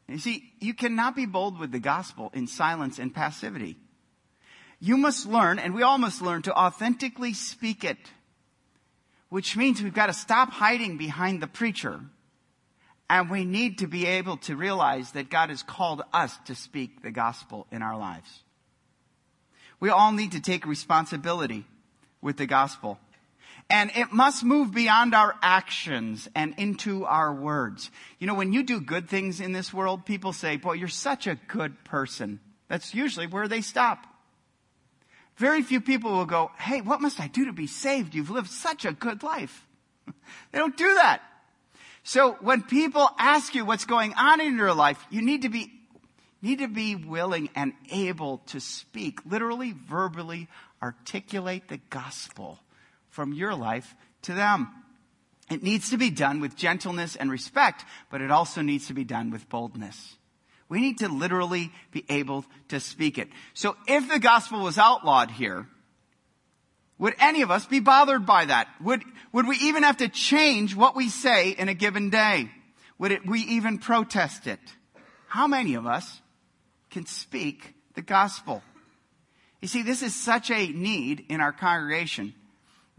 You 0.07 0.17
see, 0.17 0.51
you 0.59 0.73
cannot 0.73 1.15
be 1.15 1.25
bold 1.25 1.59
with 1.59 1.71
the 1.71 1.79
gospel 1.79 2.31
in 2.33 2.47
silence 2.47 2.99
and 2.99 3.13
passivity. 3.13 3.77
You 4.79 4.97
must 4.97 5.27
learn, 5.27 5.59
and 5.59 5.75
we 5.75 5.83
all 5.83 5.97
must 5.97 6.21
learn, 6.21 6.41
to 6.43 6.53
authentically 6.53 7.33
speak 7.33 7.83
it. 7.83 7.97
Which 9.29 9.55
means 9.55 9.81
we've 9.81 9.93
got 9.93 10.07
to 10.07 10.13
stop 10.13 10.49
hiding 10.49 10.97
behind 10.97 11.41
the 11.41 11.47
preacher 11.47 12.01
and 13.09 13.29
we 13.29 13.43
need 13.43 13.79
to 13.79 13.88
be 13.88 14.05
able 14.05 14.38
to 14.38 14.55
realize 14.55 15.12
that 15.12 15.29
God 15.29 15.49
has 15.49 15.63
called 15.63 16.03
us 16.13 16.38
to 16.45 16.53
speak 16.53 17.01
the 17.01 17.12
gospel 17.12 17.65
in 17.71 17.81
our 17.81 17.97
lives. 17.97 18.43
We 19.79 19.89
all 19.89 20.12
need 20.12 20.33
to 20.33 20.41
take 20.41 20.65
responsibility 20.65 21.65
with 22.21 22.38
the 22.38 22.45
gospel. 22.45 22.99
And 23.69 23.91
it 23.95 24.12
must 24.12 24.43
move 24.43 24.73
beyond 24.73 25.13
our 25.13 25.36
actions 25.43 26.27
and 26.34 26.55
into 26.58 27.05
our 27.05 27.32
words. 27.32 27.91
You 28.17 28.25
know, 28.25 28.34
when 28.34 28.51
you 28.51 28.63
do 28.63 28.82
good 28.82 29.08
things 29.08 29.39
in 29.39 29.51
this 29.51 29.71
world, 29.71 30.05
people 30.05 30.34
say, 30.34 30.58
boy, 30.58 30.73
you're 30.73 30.88
such 30.88 31.27
a 31.27 31.36
good 31.36 31.84
person. 31.84 32.39
That's 32.67 32.95
usually 32.95 33.27
where 33.27 33.47
they 33.47 33.62
stop. 33.62 34.05
Very 35.38 35.62
few 35.62 35.82
people 35.82 36.12
will 36.12 36.25
go, 36.25 36.51
hey, 36.58 36.82
what 36.82 36.99
must 36.99 37.19
I 37.19 37.27
do 37.27 37.45
to 37.45 37.53
be 37.53 37.67
saved? 37.67 38.15
You've 38.15 38.32
lived 38.32 38.49
such 38.49 38.86
a 38.86 38.91
good 38.91 39.21
life. 39.21 39.67
they 40.51 40.58
don't 40.58 40.75
do 40.75 40.95
that. 40.95 41.21
So 42.03 42.38
when 42.41 42.63
people 42.63 43.08
ask 43.19 43.53
you 43.53 43.65
what's 43.65 43.86
going 43.86 44.15
on 44.15 44.41
in 44.41 44.58
your 44.58 44.73
life, 44.73 45.05
you 45.12 45.21
need 45.21 45.43
to 45.43 45.49
be, 45.49 45.71
need 46.41 46.60
to 46.60 46.67
be 46.67 46.95
willing 46.95 47.49
and 47.55 47.73
able 47.91 48.39
to 48.47 48.60
speak, 48.60 49.19
literally, 49.25 49.73
verbally 49.73 50.47
articulate 50.82 51.67
the 51.67 51.79
gospel 51.89 52.60
from 53.09 53.33
your 53.33 53.55
life 53.55 53.95
to 54.23 54.33
them. 54.33 54.69
It 55.49 55.63
needs 55.63 55.89
to 55.89 55.97
be 55.97 56.11
done 56.11 56.41
with 56.41 56.55
gentleness 56.55 57.15
and 57.15 57.31
respect, 57.31 57.83
but 58.11 58.21
it 58.21 58.31
also 58.31 58.61
needs 58.61 58.87
to 58.87 58.93
be 58.93 59.03
done 59.03 59.31
with 59.31 59.49
boldness. 59.49 60.15
We 60.69 60.79
need 60.79 60.99
to 60.99 61.07
literally 61.07 61.71
be 61.91 62.05
able 62.09 62.45
to 62.67 62.79
speak 62.79 63.17
it. 63.17 63.29
So 63.55 63.75
if 63.87 64.07
the 64.07 64.19
gospel 64.19 64.61
was 64.61 64.77
outlawed 64.77 65.31
here, 65.31 65.67
would 66.99 67.15
any 67.19 67.41
of 67.41 67.49
us 67.49 67.65
be 67.65 67.79
bothered 67.79 68.25
by 68.25 68.45
that? 68.45 68.67
Would, 68.81 69.03
would 69.31 69.47
we 69.47 69.55
even 69.57 69.83
have 69.83 69.97
to 69.97 70.09
change 70.09 70.75
what 70.75 70.95
we 70.95 71.09
say 71.09 71.49
in 71.49 71.69
a 71.69 71.73
given 71.73 72.11
day? 72.11 72.51
Would 72.99 73.11
it, 73.11 73.25
we 73.25 73.39
even 73.39 73.79
protest 73.79 74.45
it? 74.45 74.59
How 75.27 75.47
many 75.47 75.73
of 75.73 75.87
us 75.87 76.21
can 76.91 77.05
speak 77.05 77.73
the 77.95 78.01
gospel? 78.01 78.61
You 79.61 79.67
see, 79.67 79.81
this 79.81 80.03
is 80.03 80.13
such 80.13 80.51
a 80.51 80.67
need 80.67 81.25
in 81.29 81.41
our 81.41 81.51
congregation 81.51 82.33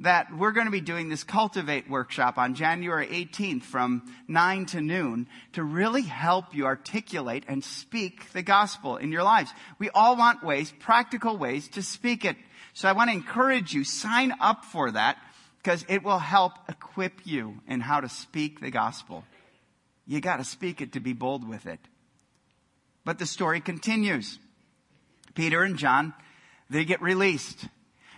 that 0.00 0.34
we're 0.34 0.52
going 0.52 0.66
to 0.66 0.72
be 0.72 0.80
doing 0.80 1.08
this 1.08 1.24
Cultivate 1.24 1.88
workshop 1.88 2.38
on 2.38 2.54
January 2.54 3.06
18th 3.06 3.62
from 3.62 4.02
9 4.28 4.66
to 4.66 4.80
noon 4.80 5.28
to 5.52 5.62
really 5.62 6.02
help 6.02 6.54
you 6.54 6.64
articulate 6.64 7.44
and 7.48 7.62
speak 7.62 8.32
the 8.32 8.42
gospel 8.42 8.96
in 8.96 9.12
your 9.12 9.22
lives. 9.22 9.52
We 9.78 9.90
all 9.90 10.16
want 10.16 10.42
ways, 10.42 10.72
practical 10.80 11.36
ways 11.36 11.68
to 11.68 11.82
speak 11.82 12.24
it. 12.24 12.36
So 12.72 12.88
I 12.88 12.92
want 12.92 13.10
to 13.10 13.14
encourage 13.14 13.74
you, 13.74 13.84
sign 13.84 14.32
up 14.40 14.64
for 14.64 14.90
that 14.90 15.18
because 15.62 15.84
it 15.88 16.02
will 16.02 16.18
help 16.18 16.54
equip 16.68 17.26
you 17.26 17.60
in 17.68 17.80
how 17.80 18.00
to 18.00 18.08
speak 18.08 18.60
the 18.60 18.70
gospel. 18.70 19.24
You 20.06 20.20
got 20.22 20.38
to 20.38 20.44
speak 20.44 20.80
it 20.80 20.94
to 20.94 21.00
be 21.00 21.12
bold 21.12 21.46
with 21.46 21.66
it. 21.66 21.80
But 23.04 23.18
the 23.18 23.26
story 23.26 23.60
continues. 23.60 24.38
Peter 25.34 25.62
and 25.62 25.76
John, 25.76 26.14
they 26.70 26.86
get 26.86 27.02
released 27.02 27.66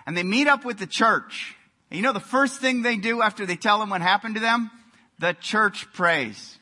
and 0.07 0.16
they 0.16 0.23
meet 0.23 0.47
up 0.47 0.64
with 0.64 0.79
the 0.79 0.87
church. 0.87 1.57
And 1.92 1.98
you 1.98 2.02
know 2.05 2.14
the 2.14 2.20
first 2.20 2.59
thing 2.59 2.81
they 2.81 2.96
do 2.96 3.20
after 3.20 3.44
they 3.44 3.55
tell 3.55 3.78
them 3.78 3.90
what 3.90 4.00
happened 4.00 4.37
to 4.37 4.40
them? 4.40 4.70
The 5.18 5.35
church 5.35 5.92
prays. 5.92 6.59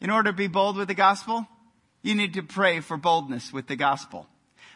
In 0.00 0.08
order 0.08 0.30
to 0.30 0.36
be 0.36 0.46
bold 0.46 0.76
with 0.76 0.86
the 0.86 0.94
gospel, 0.94 1.48
you 2.00 2.14
need 2.14 2.34
to 2.34 2.44
pray 2.44 2.78
for 2.78 2.96
boldness 2.96 3.52
with 3.52 3.66
the 3.66 3.74
gospel. 3.74 4.28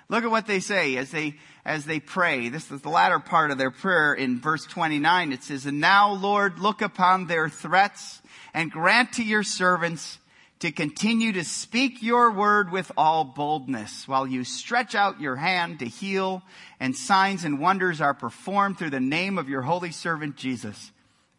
Look 0.08 0.24
at 0.24 0.30
what 0.32 0.48
they 0.48 0.58
say 0.58 0.96
as 0.96 1.12
they, 1.12 1.36
as 1.64 1.84
they 1.84 2.00
pray. 2.00 2.48
This 2.48 2.72
is 2.72 2.80
the 2.80 2.88
latter 2.88 3.20
part 3.20 3.52
of 3.52 3.58
their 3.58 3.70
prayer 3.70 4.12
in 4.12 4.40
verse 4.40 4.66
29. 4.66 5.32
It 5.32 5.44
says, 5.44 5.66
And 5.66 5.78
now, 5.78 6.14
Lord, 6.14 6.58
look 6.58 6.82
upon 6.82 7.28
their 7.28 7.48
threats 7.48 8.20
and 8.52 8.72
grant 8.72 9.12
to 9.12 9.22
your 9.22 9.44
servants 9.44 10.18
to 10.60 10.72
continue 10.72 11.32
to 11.32 11.44
speak 11.44 12.02
your 12.02 12.32
word 12.32 12.72
with 12.72 12.90
all 12.96 13.24
boldness 13.24 14.08
while 14.08 14.26
you 14.26 14.42
stretch 14.42 14.94
out 14.94 15.20
your 15.20 15.36
hand 15.36 15.78
to 15.78 15.86
heal 15.86 16.42
and 16.80 16.96
signs 16.96 17.44
and 17.44 17.60
wonders 17.60 18.00
are 18.00 18.14
performed 18.14 18.76
through 18.78 18.90
the 18.90 19.00
name 19.00 19.38
of 19.38 19.48
your 19.48 19.62
holy 19.62 19.92
servant 19.92 20.36
Jesus. 20.36 20.90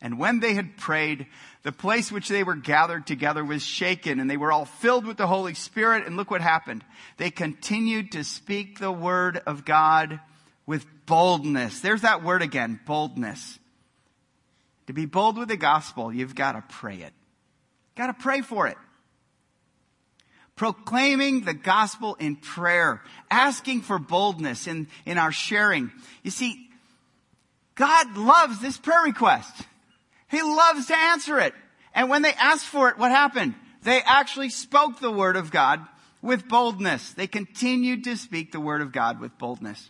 And 0.02 0.18
when 0.18 0.40
they 0.40 0.54
had 0.54 0.78
prayed, 0.78 1.28
the 1.64 1.74
place 1.74 2.12
which 2.12 2.30
they 2.30 2.44
were 2.44 2.56
gathered 2.56 3.06
together 3.06 3.44
was 3.44 3.62
shaken 3.62 4.22
and 4.22 4.30
they 4.30 4.38
were 4.38 4.52
all 4.52 4.64
filled 4.64 5.06
with 5.06 5.18
the 5.18 5.28
Holy 5.28 5.54
Spirit. 5.54 6.06
And 6.08 6.16
look 6.16 6.32
what 6.32 6.40
happened. 6.40 6.86
They 7.18 7.32
continued 7.32 8.14
to 8.14 8.24
speak 8.24 8.80
the 8.80 8.92
word 8.92 9.42
of 9.46 9.66
God 9.66 10.22
with 10.66 10.86
boldness. 11.06 11.82
There's 11.82 12.02
that 12.02 12.24
word 12.24 12.42
again, 12.42 12.80
boldness. 12.86 13.60
To 14.88 14.94
be 14.94 15.06
bold 15.06 15.38
with 15.38 15.50
the 15.50 15.58
gospel, 15.58 16.14
you've 16.14 16.36
got 16.36 16.54
to 16.54 16.64
pray 16.70 16.98
it. 16.98 17.14
Got 17.96 18.08
to 18.08 18.14
pray 18.14 18.42
for 18.42 18.68
it. 18.68 18.78
Proclaiming 20.60 21.46
the 21.46 21.54
gospel 21.54 22.16
in 22.20 22.36
prayer, 22.36 23.02
asking 23.32 23.80
for 23.80 23.98
boldness 23.98 24.68
in, 24.68 24.90
in 25.06 25.18
our 25.18 25.32
sharing. 25.32 25.90
You 26.22 26.32
see, 26.32 26.68
God 27.76 28.18
loves 28.18 28.60
this 28.60 28.78
prayer 28.78 29.04
request. 29.04 29.56
He 30.28 30.42
loves 30.42 30.88
to 30.88 30.98
answer 30.98 31.40
it. 31.40 31.54
And 31.96 32.10
when 32.10 32.24
they 32.24 32.34
asked 32.34 32.66
for 32.66 32.90
it, 32.90 32.98
what 32.98 33.10
happened? 33.10 33.56
They 33.84 34.02
actually 34.02 34.50
spoke 34.50 35.00
the 35.00 35.10
word 35.10 35.38
of 35.38 35.50
God 35.50 35.80
with 36.22 36.50
boldness. 36.50 37.14
They 37.14 37.28
continued 37.28 38.04
to 38.04 38.18
speak 38.18 38.52
the 38.52 38.60
word 38.60 38.82
of 38.82 38.92
God 38.92 39.22
with 39.22 39.38
boldness. 39.38 39.90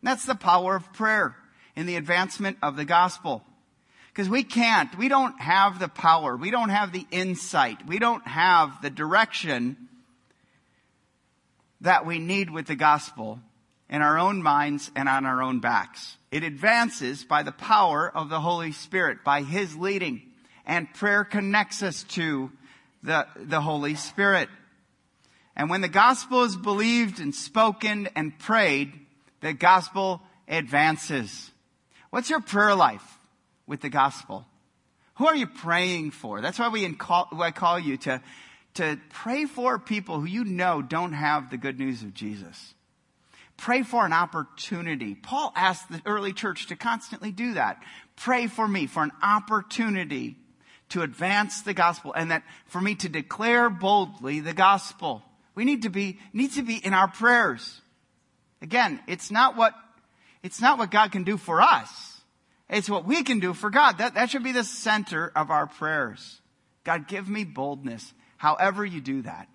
And 0.00 0.08
that's 0.08 0.26
the 0.26 0.36
power 0.36 0.76
of 0.76 0.92
prayer 0.92 1.34
in 1.74 1.86
the 1.86 1.96
advancement 1.96 2.58
of 2.62 2.76
the 2.76 2.84
gospel. 2.84 3.42
Because 4.12 4.28
we 4.28 4.44
can't. 4.44 4.96
We 4.96 5.08
don't 5.08 5.40
have 5.40 5.80
the 5.80 5.88
power. 5.88 6.36
We 6.36 6.52
don't 6.52 6.68
have 6.68 6.92
the 6.92 7.04
insight. 7.10 7.84
We 7.88 7.98
don't 7.98 8.24
have 8.28 8.80
the 8.80 8.90
direction 8.90 9.88
that 11.84 12.04
we 12.04 12.18
need 12.18 12.50
with 12.50 12.66
the 12.66 12.76
gospel 12.76 13.40
in 13.88 14.02
our 14.02 14.18
own 14.18 14.42
minds 14.42 14.90
and 14.94 15.08
on 15.08 15.24
our 15.24 15.42
own 15.42 15.60
backs. 15.60 16.16
It 16.30 16.42
advances 16.42 17.24
by 17.24 17.42
the 17.42 17.52
power 17.52 18.10
of 18.14 18.28
the 18.28 18.40
Holy 18.40 18.72
Spirit, 18.72 19.24
by 19.24 19.42
His 19.42 19.76
leading. 19.76 20.22
And 20.66 20.92
prayer 20.92 21.24
connects 21.24 21.82
us 21.82 22.02
to 22.14 22.50
the, 23.02 23.26
the 23.36 23.60
Holy 23.60 23.94
Spirit. 23.94 24.48
And 25.56 25.70
when 25.70 25.80
the 25.80 25.88
gospel 25.88 26.42
is 26.42 26.56
believed 26.56 27.20
and 27.20 27.34
spoken 27.34 28.08
and 28.16 28.38
prayed, 28.38 28.92
the 29.40 29.52
gospel 29.52 30.20
advances. 30.48 31.50
What's 32.10 32.30
your 32.30 32.40
prayer 32.40 32.74
life? 32.74 33.02
with 33.66 33.80
the 33.80 33.88
gospel? 33.88 34.46
Who 35.16 35.26
are 35.26 35.36
you 35.36 35.46
praying 35.46 36.10
for? 36.10 36.40
That's 36.40 36.58
why 36.58 36.68
we 36.68 36.90
call, 36.94 37.28
I 37.32 37.50
call 37.50 37.78
you 37.78 37.96
to, 37.98 38.20
to 38.74 38.98
pray 39.10 39.44
for 39.46 39.78
people 39.78 40.20
who 40.20 40.26
you 40.26 40.44
know 40.44 40.82
don't 40.82 41.12
have 41.12 41.50
the 41.50 41.56
good 41.56 41.78
news 41.78 42.02
of 42.02 42.14
Jesus. 42.14 42.74
Pray 43.56 43.82
for 43.82 44.04
an 44.04 44.12
opportunity. 44.12 45.14
Paul 45.14 45.52
asked 45.54 45.90
the 45.90 46.02
early 46.04 46.32
church 46.32 46.66
to 46.66 46.76
constantly 46.76 47.30
do 47.30 47.54
that. 47.54 47.82
Pray 48.16 48.48
for 48.48 48.66
me 48.66 48.86
for 48.86 49.02
an 49.02 49.12
opportunity 49.22 50.36
to 50.90 51.02
advance 51.02 51.62
the 51.62 51.74
gospel 51.74 52.12
and 52.12 52.30
that 52.30 52.42
for 52.66 52.80
me 52.80 52.94
to 52.96 53.08
declare 53.08 53.70
boldly 53.70 54.40
the 54.40 54.52
gospel. 54.52 55.22
We 55.54 55.64
need 55.64 55.82
to 55.82 55.88
be, 55.88 56.18
need 56.32 56.52
to 56.52 56.62
be 56.62 56.76
in 56.76 56.94
our 56.94 57.08
prayers. 57.08 57.80
Again, 58.60 59.00
it's 59.06 59.30
not 59.30 59.56
what, 59.56 59.74
it's 60.42 60.60
not 60.60 60.78
what 60.78 60.90
God 60.90 61.12
can 61.12 61.22
do 61.22 61.36
for 61.36 61.60
us. 61.60 62.20
It's 62.68 62.90
what 62.90 63.04
we 63.04 63.22
can 63.22 63.40
do 63.40 63.54
for 63.54 63.70
God. 63.70 63.98
That, 63.98 64.14
that 64.14 64.30
should 64.30 64.42
be 64.42 64.52
the 64.52 64.64
center 64.64 65.30
of 65.36 65.50
our 65.50 65.66
prayers. 65.66 66.40
God, 66.82 67.06
give 67.06 67.28
me 67.28 67.44
boldness, 67.44 68.12
however 68.44 68.84
you 68.84 69.00
do 69.00 69.22
that. 69.22 69.48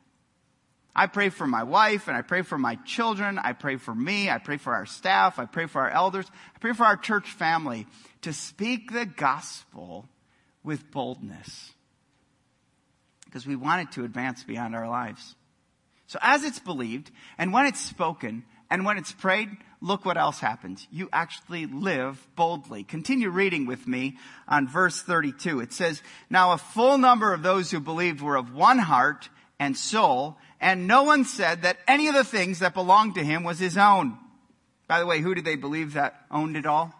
I 0.96 1.06
pray 1.06 1.30
for 1.30 1.46
my 1.46 1.62
wife 1.62 2.08
and 2.08 2.18
I 2.18 2.24
pray 2.24 2.42
for 2.42 2.58
my 2.58 2.74
children. 2.86 3.38
I 3.38 3.54
pray 3.54 3.76
for 3.76 3.94
me. 3.94 4.32
I 4.32 4.40
pray 4.40 4.58
for 4.58 4.74
our 4.74 4.88
staff. 4.88 5.38
I 5.38 5.46
pray 5.46 5.68
for 5.68 5.82
our 5.82 5.92
elders. 5.92 6.26
I 6.56 6.58
pray 6.58 6.74
for 6.74 6.86
our 6.86 6.98
church 6.98 7.30
family 7.32 7.86
to 8.24 8.34
speak 8.34 8.92
the 8.92 9.06
gospel 9.06 10.10
with 10.64 10.90
boldness 10.90 11.72
because 13.26 13.46
we 13.46 13.56
want 13.56 13.88
it 13.88 13.92
to 13.94 14.06
advance 14.06 14.44
beyond 14.44 14.76
our 14.76 14.90
lives. 14.90 15.36
So 16.08 16.18
as 16.24 16.44
it's 16.44 16.58
believed 16.58 17.12
and 17.38 17.54
when 17.54 17.68
it's 17.68 17.80
spoken 17.80 18.44
and 18.72 18.86
when 18.86 18.98
it's 18.98 19.12
prayed, 19.12 19.50
look 19.82 20.06
what 20.06 20.18
else 20.18 20.40
happens. 20.40 20.88
You 20.92 21.10
actually 21.14 21.66
live 21.66 22.26
boldly. 22.36 22.84
Continue 22.84 23.30
reading 23.30 23.66
with 23.66 23.88
me 23.88 24.18
on 24.48 24.68
verse 24.68 25.02
32. 25.02 25.62
It 25.62 25.74
says, 25.74 26.02
Now 26.30 26.52
a 26.52 26.58
full 26.58 26.98
number 26.98 27.34
of 27.34 27.44
those 27.44 27.72
who 27.72 27.80
believed 27.80 28.22
were 28.22 28.36
of 28.36 28.54
one 28.54 28.80
heart 28.80 29.30
and 29.60 29.78
soul, 29.78 30.38
and 30.60 30.88
no 30.88 31.04
one 31.04 31.26
said 31.26 31.62
that 31.62 31.78
any 31.88 32.08
of 32.08 32.16
the 32.16 32.24
things 32.24 32.60
that 32.60 32.74
belonged 32.74 33.16
to 33.16 33.24
him 33.24 33.44
was 33.44 33.60
his 33.60 33.78
own. 33.78 34.18
By 34.88 35.00
the 35.00 35.06
way, 35.06 35.22
who 35.22 35.36
did 35.36 35.46
they 35.46 35.56
believe 35.56 35.94
that 35.94 36.26
owned 36.32 36.58
it 36.58 36.66
all? 36.66 36.94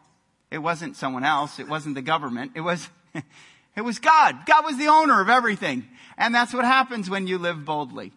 It 0.52 0.60
wasn't 0.60 0.96
someone 0.96 1.24
else. 1.24 1.60
It 1.60 1.68
wasn't 1.68 1.96
the 1.96 2.02
government. 2.02 2.54
It 2.56 2.62
was, 2.62 2.90
it 3.76 3.82
was 3.82 4.00
God. 4.00 4.46
God 4.46 4.66
was 4.66 4.78
the 4.78 4.88
owner 4.88 5.22
of 5.22 5.30
everything. 5.30 5.88
And 6.18 6.34
that's 6.34 6.54
what 6.54 6.66
happens 6.66 7.10
when 7.10 7.28
you 7.28 7.38
live 7.38 7.66
boldly. 7.66 8.12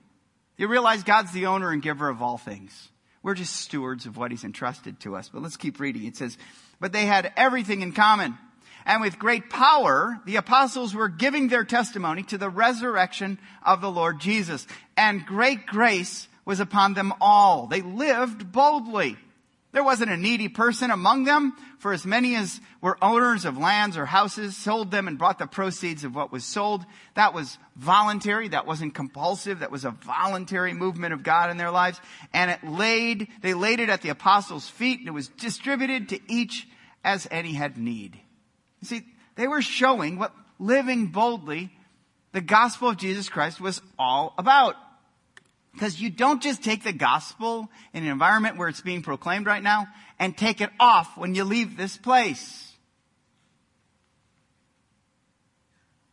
You 0.56 0.68
realize 0.68 1.02
God's 1.02 1.32
the 1.32 1.46
owner 1.46 1.70
and 1.70 1.82
giver 1.82 2.08
of 2.08 2.22
all 2.22 2.38
things. 2.38 2.88
We're 3.22 3.34
just 3.34 3.56
stewards 3.56 4.06
of 4.06 4.16
what 4.16 4.30
he's 4.30 4.44
entrusted 4.44 4.98
to 5.00 5.16
us. 5.16 5.28
But 5.28 5.42
let's 5.42 5.56
keep 5.56 5.78
reading. 5.78 6.04
It 6.04 6.16
says, 6.16 6.36
but 6.80 6.92
they 6.92 7.06
had 7.06 7.32
everything 7.36 7.82
in 7.82 7.92
common. 7.92 8.36
And 8.84 9.00
with 9.00 9.18
great 9.18 9.48
power, 9.48 10.20
the 10.26 10.36
apostles 10.36 10.94
were 10.94 11.08
giving 11.08 11.48
their 11.48 11.64
testimony 11.64 12.24
to 12.24 12.38
the 12.38 12.50
resurrection 12.50 13.38
of 13.64 13.80
the 13.80 13.90
Lord 13.90 14.20
Jesus. 14.20 14.66
And 14.96 15.24
great 15.24 15.66
grace 15.66 16.26
was 16.44 16.58
upon 16.58 16.94
them 16.94 17.12
all. 17.20 17.68
They 17.68 17.82
lived 17.82 18.50
boldly. 18.50 19.16
There 19.72 19.82
wasn't 19.82 20.10
a 20.10 20.18
needy 20.18 20.48
person 20.48 20.90
among 20.90 21.24
them, 21.24 21.54
for 21.78 21.94
as 21.94 22.04
many 22.04 22.36
as 22.36 22.60
were 22.82 22.98
owners 23.02 23.46
of 23.46 23.56
lands 23.56 23.96
or 23.96 24.04
houses 24.04 24.54
sold 24.54 24.90
them 24.90 25.08
and 25.08 25.16
brought 25.16 25.38
the 25.38 25.46
proceeds 25.46 26.04
of 26.04 26.14
what 26.14 26.30
was 26.30 26.44
sold. 26.44 26.84
That 27.14 27.32
was 27.32 27.56
voluntary. 27.74 28.48
That 28.48 28.66
wasn't 28.66 28.94
compulsive. 28.94 29.60
That 29.60 29.70
was 29.70 29.86
a 29.86 29.90
voluntary 29.90 30.74
movement 30.74 31.14
of 31.14 31.22
God 31.22 31.50
in 31.50 31.56
their 31.56 31.70
lives. 31.70 32.00
And 32.34 32.50
it 32.50 32.62
laid, 32.62 33.28
they 33.40 33.54
laid 33.54 33.80
it 33.80 33.88
at 33.88 34.02
the 34.02 34.10
apostles' 34.10 34.68
feet 34.68 34.98
and 34.98 35.08
it 35.08 35.12
was 35.12 35.28
distributed 35.28 36.10
to 36.10 36.20
each 36.28 36.68
as 37.02 37.26
any 37.30 37.54
had 37.54 37.78
need. 37.78 38.20
You 38.82 38.88
see, 38.88 39.02
they 39.36 39.48
were 39.48 39.62
showing 39.62 40.18
what 40.18 40.34
living 40.58 41.06
boldly 41.06 41.70
the 42.32 42.42
gospel 42.42 42.90
of 42.90 42.98
Jesus 42.98 43.30
Christ 43.30 43.58
was 43.58 43.80
all 43.98 44.34
about. 44.36 44.76
Because 45.72 46.00
you 46.00 46.10
don't 46.10 46.42
just 46.42 46.62
take 46.62 46.84
the 46.84 46.92
gospel 46.92 47.68
in 47.94 48.04
an 48.04 48.10
environment 48.10 48.58
where 48.58 48.68
it's 48.68 48.82
being 48.82 49.02
proclaimed 49.02 49.46
right 49.46 49.62
now 49.62 49.86
and 50.18 50.36
take 50.36 50.60
it 50.60 50.70
off 50.78 51.16
when 51.16 51.34
you 51.34 51.44
leave 51.44 51.76
this 51.76 51.96
place. 51.96 52.72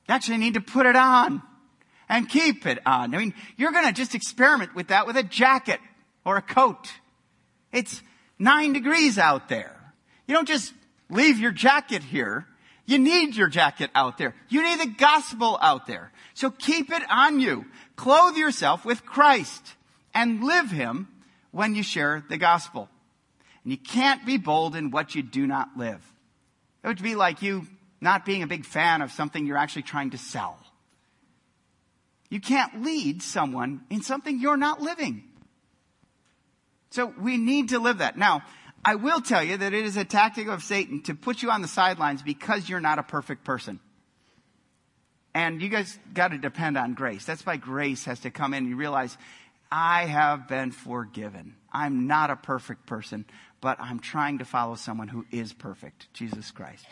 You 0.07 0.15
actually 0.15 0.37
need 0.37 0.55
to 0.55 0.61
put 0.61 0.85
it 0.85 0.95
on 0.95 1.41
and 2.07 2.27
keep 2.27 2.65
it 2.65 2.79
on. 2.85 3.13
I 3.13 3.17
mean, 3.19 3.33
you're 3.57 3.71
going 3.71 3.85
to 3.85 3.93
just 3.93 4.15
experiment 4.15 4.73
with 4.73 4.87
that 4.87 5.05
with 5.05 5.17
a 5.17 5.23
jacket 5.23 5.79
or 6.25 6.37
a 6.37 6.41
coat. 6.41 6.89
It's 7.71 8.01
nine 8.39 8.73
degrees 8.73 9.19
out 9.19 9.49
there. 9.49 9.75
You 10.25 10.33
don't 10.33 10.47
just 10.47 10.73
leave 11.09 11.37
your 11.37 11.51
jacket 11.51 12.01
here. 12.01 12.47
You 12.89 12.97
need 12.97 13.35
your 13.35 13.49
jacket 13.49 13.91
out 13.93 14.17
there. 14.17 14.33
You 14.47 14.63
need 14.63 14.79
the 14.79 14.95
gospel 14.97 15.59
out 15.61 15.85
there. 15.85 16.11
So 16.33 16.49
keep 16.49 16.91
it 16.91 17.03
on 17.07 17.39
you. 17.39 17.65
Clothe 17.95 18.35
yourself 18.35 18.83
with 18.83 19.05
Christ 19.05 19.75
and 20.11 20.43
live 20.43 20.71
Him 20.71 21.07
when 21.51 21.75
you 21.75 21.83
share 21.83 22.23
the 22.29 22.37
gospel. 22.39 22.89
And 23.63 23.71
you 23.71 23.77
can't 23.77 24.25
be 24.25 24.37
bold 24.37 24.75
in 24.75 24.89
what 24.89 25.13
you 25.13 25.21
do 25.21 25.45
not 25.45 25.77
live. 25.77 26.03
It 26.83 26.87
would 26.87 27.03
be 27.03 27.13
like 27.13 27.43
you 27.43 27.67
not 28.01 28.25
being 28.25 28.41
a 28.41 28.47
big 28.47 28.65
fan 28.65 29.03
of 29.03 29.11
something 29.11 29.45
you're 29.45 29.55
actually 29.55 29.83
trying 29.83 30.09
to 30.09 30.17
sell. 30.17 30.57
You 32.31 32.41
can't 32.41 32.81
lead 32.81 33.21
someone 33.21 33.81
in 33.91 34.01
something 34.01 34.39
you're 34.39 34.57
not 34.57 34.81
living. 34.81 35.25
So 36.89 37.13
we 37.21 37.37
need 37.37 37.69
to 37.69 37.77
live 37.77 37.99
that. 37.99 38.17
Now, 38.17 38.41
I 38.83 38.95
will 38.95 39.21
tell 39.21 39.43
you 39.43 39.57
that 39.57 39.73
it 39.73 39.85
is 39.85 39.97
a 39.97 40.05
tactic 40.05 40.47
of 40.47 40.63
Satan 40.63 41.01
to 41.03 41.15
put 41.15 41.41
you 41.41 41.51
on 41.51 41.61
the 41.61 41.67
sidelines 41.67 42.21
because 42.21 42.69
you're 42.69 42.79
not 42.79 42.99
a 42.99 43.03
perfect 43.03 43.43
person. 43.43 43.79
And 45.33 45.61
you 45.61 45.69
guys 45.69 45.97
got 46.13 46.29
to 46.29 46.37
depend 46.37 46.77
on 46.77 46.93
grace. 46.93 47.25
That's 47.25 47.45
why 47.45 47.57
grace 47.57 48.05
has 48.05 48.21
to 48.21 48.31
come 48.31 48.53
in. 48.53 48.67
You 48.67 48.75
realize, 48.75 49.17
I 49.71 50.05
have 50.05 50.47
been 50.47 50.71
forgiven. 50.71 51.55
I'm 51.71 52.07
not 52.07 52.31
a 52.31 52.35
perfect 52.35 52.85
person, 52.85 53.25
but 53.61 53.79
I'm 53.79 53.99
trying 53.99 54.39
to 54.39 54.45
follow 54.45 54.75
someone 54.75 55.07
who 55.07 55.25
is 55.29 55.53
perfect, 55.53 56.11
Jesus 56.13 56.49
Christ. 56.51 56.85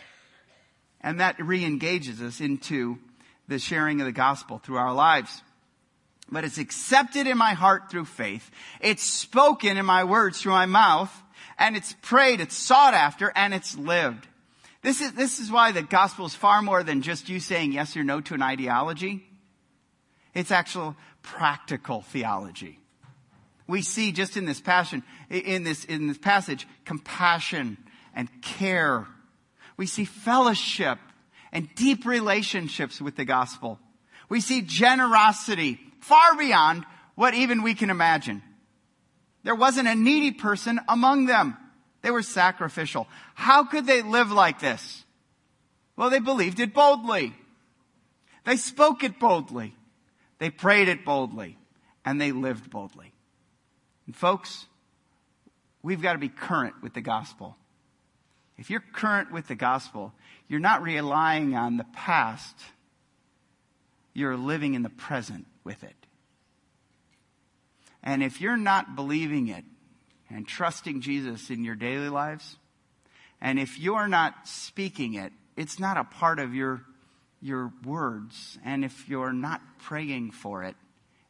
And 1.01 1.19
that 1.19 1.43
re-engages 1.43 2.21
us 2.21 2.41
into 2.41 2.99
the 3.47 3.59
sharing 3.59 4.01
of 4.01 4.05
the 4.05 4.11
gospel 4.11 4.59
through 4.59 4.77
our 4.77 4.93
lives. 4.93 5.41
But 6.29 6.43
it's 6.43 6.57
accepted 6.57 7.25
in 7.25 7.37
my 7.37 7.53
heart 7.53 7.89
through 7.89 8.05
faith. 8.05 8.51
It's 8.81 9.03
spoken 9.03 9.77
in 9.77 9.85
my 9.85 10.03
words 10.03 10.41
through 10.41 10.51
my 10.51 10.65
mouth 10.65 11.23
and 11.57 11.75
it's 11.75 11.93
prayed, 12.01 12.39
it's 12.39 12.55
sought 12.55 12.93
after, 12.93 13.31
and 13.35 13.53
it's 13.53 13.77
lived. 13.77 14.27
This 14.81 15.01
is, 15.01 15.13
this 15.13 15.39
is 15.39 15.51
why 15.51 15.71
the 15.71 15.81
gospel 15.81 16.25
is 16.25 16.35
far 16.35 16.61
more 16.61 16.83
than 16.83 17.01
just 17.01 17.29
you 17.29 17.39
saying 17.39 17.73
yes 17.73 17.97
or 17.97 18.03
no 18.03 18.21
to 18.21 18.35
an 18.35 18.41
ideology. 18.41 19.23
It's 20.33 20.51
actual 20.51 20.95
practical 21.23 22.01
theology. 22.01 22.79
We 23.67 23.81
see 23.81 24.11
just 24.11 24.37
in 24.37 24.45
this 24.45 24.61
passion, 24.61 25.03
in 25.29 25.63
this, 25.63 25.83
in 25.83 26.07
this 26.07 26.17
passage, 26.17 26.67
compassion 26.85 27.77
and 28.15 28.29
care. 28.41 29.07
We 29.75 29.87
see 29.87 30.05
fellowship 30.05 30.99
and 31.51 31.67
deep 31.75 32.05
relationships 32.05 33.01
with 33.01 33.15
the 33.15 33.25
gospel. 33.25 33.79
We 34.29 34.41
see 34.41 34.61
generosity 34.61 35.79
far 35.99 36.37
beyond 36.37 36.85
what 37.15 37.33
even 37.33 37.63
we 37.63 37.73
can 37.73 37.89
imagine. 37.89 38.41
There 39.43 39.55
wasn't 39.55 39.87
a 39.87 39.95
needy 39.95 40.31
person 40.31 40.79
among 40.87 41.25
them. 41.25 41.57
They 42.01 42.11
were 42.11 42.21
sacrificial. 42.21 43.07
How 43.35 43.63
could 43.63 43.85
they 43.85 44.01
live 44.01 44.31
like 44.31 44.59
this? 44.59 45.03
Well, 45.95 46.09
they 46.09 46.19
believed 46.19 46.59
it 46.59 46.73
boldly. 46.73 47.33
They 48.45 48.55
spoke 48.55 49.03
it 49.03 49.19
boldly. 49.19 49.75
They 50.39 50.49
prayed 50.49 50.87
it 50.87 51.03
boldly. 51.03 51.57
And 52.05 52.21
they 52.21 52.31
lived 52.31 52.69
boldly. 52.69 53.13
And 54.05 54.15
folks, 54.15 54.65
we've 55.81 56.01
got 56.01 56.13
to 56.13 56.19
be 56.19 56.29
current 56.29 56.75
with 56.81 56.93
the 56.93 57.01
gospel. 57.01 57.57
If 58.57 58.69
you're 58.69 58.83
current 58.93 59.31
with 59.31 59.47
the 59.47 59.55
gospel, 59.55 60.13
you're 60.47 60.59
not 60.59 60.81
relying 60.81 61.55
on 61.55 61.77
the 61.77 61.85
past. 61.93 62.55
You're 64.13 64.37
living 64.37 64.73
in 64.73 64.81
the 64.81 64.89
present 64.89 65.45
with 65.63 65.83
it. 65.83 66.06
And 68.07 68.23
if 68.23 68.41
you're 68.41 68.57
not 68.57 68.95
believing 68.95 69.49
it 69.49 69.65
and 70.29 70.47
trusting 70.47 71.01
Jesus 71.01 71.51
in 71.51 71.63
your 71.63 71.75
daily 71.75 72.09
lives, 72.09 72.55
and 73.41 73.59
if 73.59 73.77
you're 73.77 74.07
not 74.07 74.47
speaking 74.47 75.13
it 75.13 75.31
it's 75.57 75.79
not 75.79 75.97
a 75.97 76.03
part 76.03 76.39
of 76.39 76.53
your, 76.53 76.83
your 77.41 77.73
words. 77.83 78.57
And 78.63 78.85
if 78.85 79.09
you're 79.09 79.33
not 79.33 79.59
praying 79.79 80.31
for 80.31 80.63
it, 80.63 80.75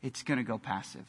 it's 0.04 0.22
going 0.22 0.38
to 0.38 0.44
go 0.44 0.60
passive. 0.60 1.08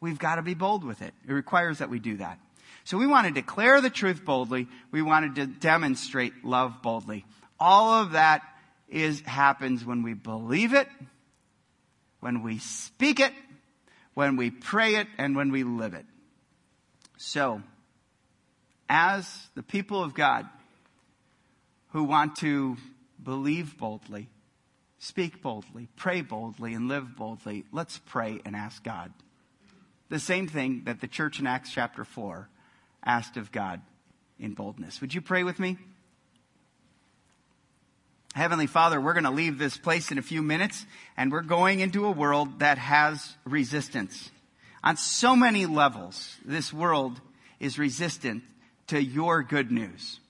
We've 0.00 0.18
got 0.18 0.36
to 0.36 0.42
be 0.42 0.54
bold 0.54 0.84
with 0.84 1.02
it. 1.02 1.12
It 1.28 1.32
requires 1.32 1.78
that 1.78 1.90
we 1.90 1.98
do 1.98 2.16
that. 2.18 2.38
So 2.84 2.96
we 2.96 3.06
want 3.06 3.26
to 3.26 3.32
declare 3.32 3.80
the 3.80 3.90
truth 3.90 4.24
boldly. 4.24 4.68
We 4.92 5.02
wanted 5.02 5.34
to 5.34 5.46
demonstrate 5.46 6.44
love 6.44 6.80
boldly. 6.82 7.26
All 7.58 8.00
of 8.00 8.12
that 8.12 8.42
is, 8.88 9.20
happens 9.22 9.84
when 9.84 10.02
we 10.02 10.14
believe 10.14 10.72
it, 10.72 10.88
when 12.20 12.42
we 12.42 12.58
speak 12.58 13.20
it, 13.20 13.32
when 14.14 14.36
we 14.36 14.50
pray 14.50 14.96
it, 14.96 15.06
and 15.18 15.36
when 15.36 15.52
we 15.52 15.62
live 15.62 15.94
it. 15.94 16.06
So, 17.16 17.62
as 18.88 19.48
the 19.54 19.62
people 19.62 20.02
of 20.02 20.14
God 20.14 20.46
who 21.88 22.04
want 22.04 22.36
to 22.36 22.76
believe 23.22 23.78
boldly, 23.78 24.28
speak 24.98 25.42
boldly, 25.42 25.88
pray 25.96 26.22
boldly, 26.22 26.74
and 26.74 26.88
live 26.88 27.16
boldly, 27.16 27.64
let's 27.72 27.98
pray 27.98 28.40
and 28.44 28.56
ask 28.56 28.82
God. 28.82 29.12
The 30.08 30.18
same 30.18 30.48
thing 30.48 30.82
that 30.84 31.00
the 31.00 31.06
church 31.06 31.38
in 31.38 31.46
Acts 31.46 31.70
chapter 31.70 32.04
4 32.04 32.48
asked 33.04 33.36
of 33.36 33.52
God 33.52 33.80
in 34.38 34.54
boldness. 34.54 35.00
Would 35.00 35.14
you 35.14 35.20
pray 35.20 35.44
with 35.44 35.58
me? 35.58 35.78
Heavenly 38.34 38.68
Father, 38.68 39.00
we're 39.00 39.12
going 39.12 39.24
to 39.24 39.30
leave 39.30 39.58
this 39.58 39.76
place 39.76 40.12
in 40.12 40.18
a 40.18 40.22
few 40.22 40.40
minutes 40.40 40.86
and 41.16 41.32
we're 41.32 41.40
going 41.40 41.80
into 41.80 42.06
a 42.06 42.12
world 42.12 42.60
that 42.60 42.78
has 42.78 43.36
resistance. 43.44 44.30
On 44.84 44.96
so 44.96 45.34
many 45.34 45.66
levels, 45.66 46.36
this 46.44 46.72
world 46.72 47.20
is 47.58 47.78
resistant 47.78 48.44
to 48.86 49.02
your 49.02 49.42
good 49.42 49.72
news. 49.72 50.20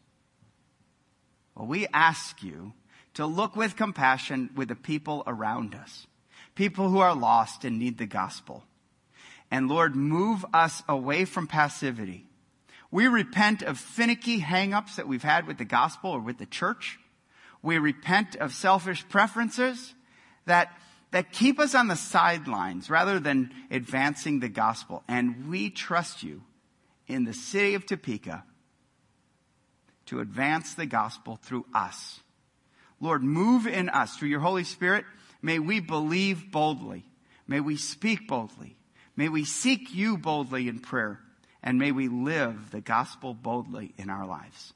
Well, 1.54 1.66
we 1.66 1.86
ask 1.92 2.42
you 2.42 2.72
to 3.14 3.26
look 3.26 3.54
with 3.54 3.76
compassion 3.76 4.50
with 4.56 4.68
the 4.68 4.76
people 4.76 5.22
around 5.26 5.74
us, 5.74 6.06
people 6.54 6.88
who 6.88 7.00
are 7.00 7.14
lost 7.14 7.64
and 7.64 7.78
need 7.78 7.98
the 7.98 8.06
gospel. 8.06 8.64
And 9.50 9.68
Lord, 9.68 9.94
move 9.94 10.44
us 10.54 10.82
away 10.88 11.26
from 11.26 11.46
passivity. 11.46 12.24
We 12.90 13.08
repent 13.08 13.62
of 13.62 13.78
finicky 13.78 14.40
hangups 14.40 14.96
that 14.96 15.06
we've 15.06 15.22
had 15.22 15.46
with 15.46 15.58
the 15.58 15.64
gospel 15.64 16.12
or 16.12 16.20
with 16.20 16.38
the 16.38 16.46
church. 16.46 16.98
We 17.62 17.78
repent 17.78 18.36
of 18.36 18.52
selfish 18.52 19.06
preferences 19.08 19.94
that, 20.46 20.72
that 21.10 21.32
keep 21.32 21.58
us 21.60 21.74
on 21.74 21.88
the 21.88 21.96
sidelines 21.96 22.88
rather 22.88 23.20
than 23.20 23.52
advancing 23.70 24.40
the 24.40 24.48
gospel. 24.48 25.02
And 25.08 25.48
we 25.48 25.70
trust 25.70 26.22
you 26.22 26.42
in 27.06 27.24
the 27.24 27.34
city 27.34 27.74
of 27.74 27.86
Topeka 27.86 28.44
to 30.06 30.20
advance 30.20 30.74
the 30.74 30.86
gospel 30.86 31.36
through 31.36 31.66
us. 31.74 32.20
Lord, 33.00 33.22
move 33.22 33.66
in 33.66 33.88
us 33.88 34.16
through 34.16 34.28
your 34.28 34.40
Holy 34.40 34.64
Spirit. 34.64 35.04
May 35.42 35.58
we 35.58 35.80
believe 35.80 36.50
boldly. 36.50 37.04
May 37.46 37.60
we 37.60 37.76
speak 37.76 38.28
boldly. 38.28 38.76
May 39.16 39.28
we 39.28 39.44
seek 39.44 39.94
you 39.94 40.18
boldly 40.18 40.68
in 40.68 40.80
prayer. 40.80 41.20
And 41.62 41.78
may 41.78 41.92
we 41.92 42.08
live 42.08 42.70
the 42.70 42.80
gospel 42.80 43.34
boldly 43.34 43.92
in 43.98 44.08
our 44.08 44.26
lives. 44.26 44.72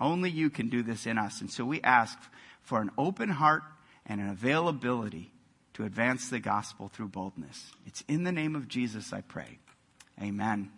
Only 0.00 0.30
you 0.30 0.50
can 0.50 0.68
do 0.68 0.82
this 0.82 1.06
in 1.06 1.18
us. 1.18 1.40
And 1.40 1.50
so 1.50 1.64
we 1.64 1.80
ask 1.82 2.18
for 2.62 2.80
an 2.80 2.90
open 2.96 3.28
heart 3.28 3.62
and 4.06 4.20
an 4.20 4.30
availability 4.30 5.30
to 5.74 5.84
advance 5.84 6.28
the 6.28 6.40
gospel 6.40 6.88
through 6.88 7.08
boldness. 7.08 7.72
It's 7.86 8.02
in 8.08 8.24
the 8.24 8.32
name 8.32 8.56
of 8.56 8.68
Jesus 8.68 9.12
I 9.12 9.20
pray. 9.20 9.58
Amen. 10.20 10.70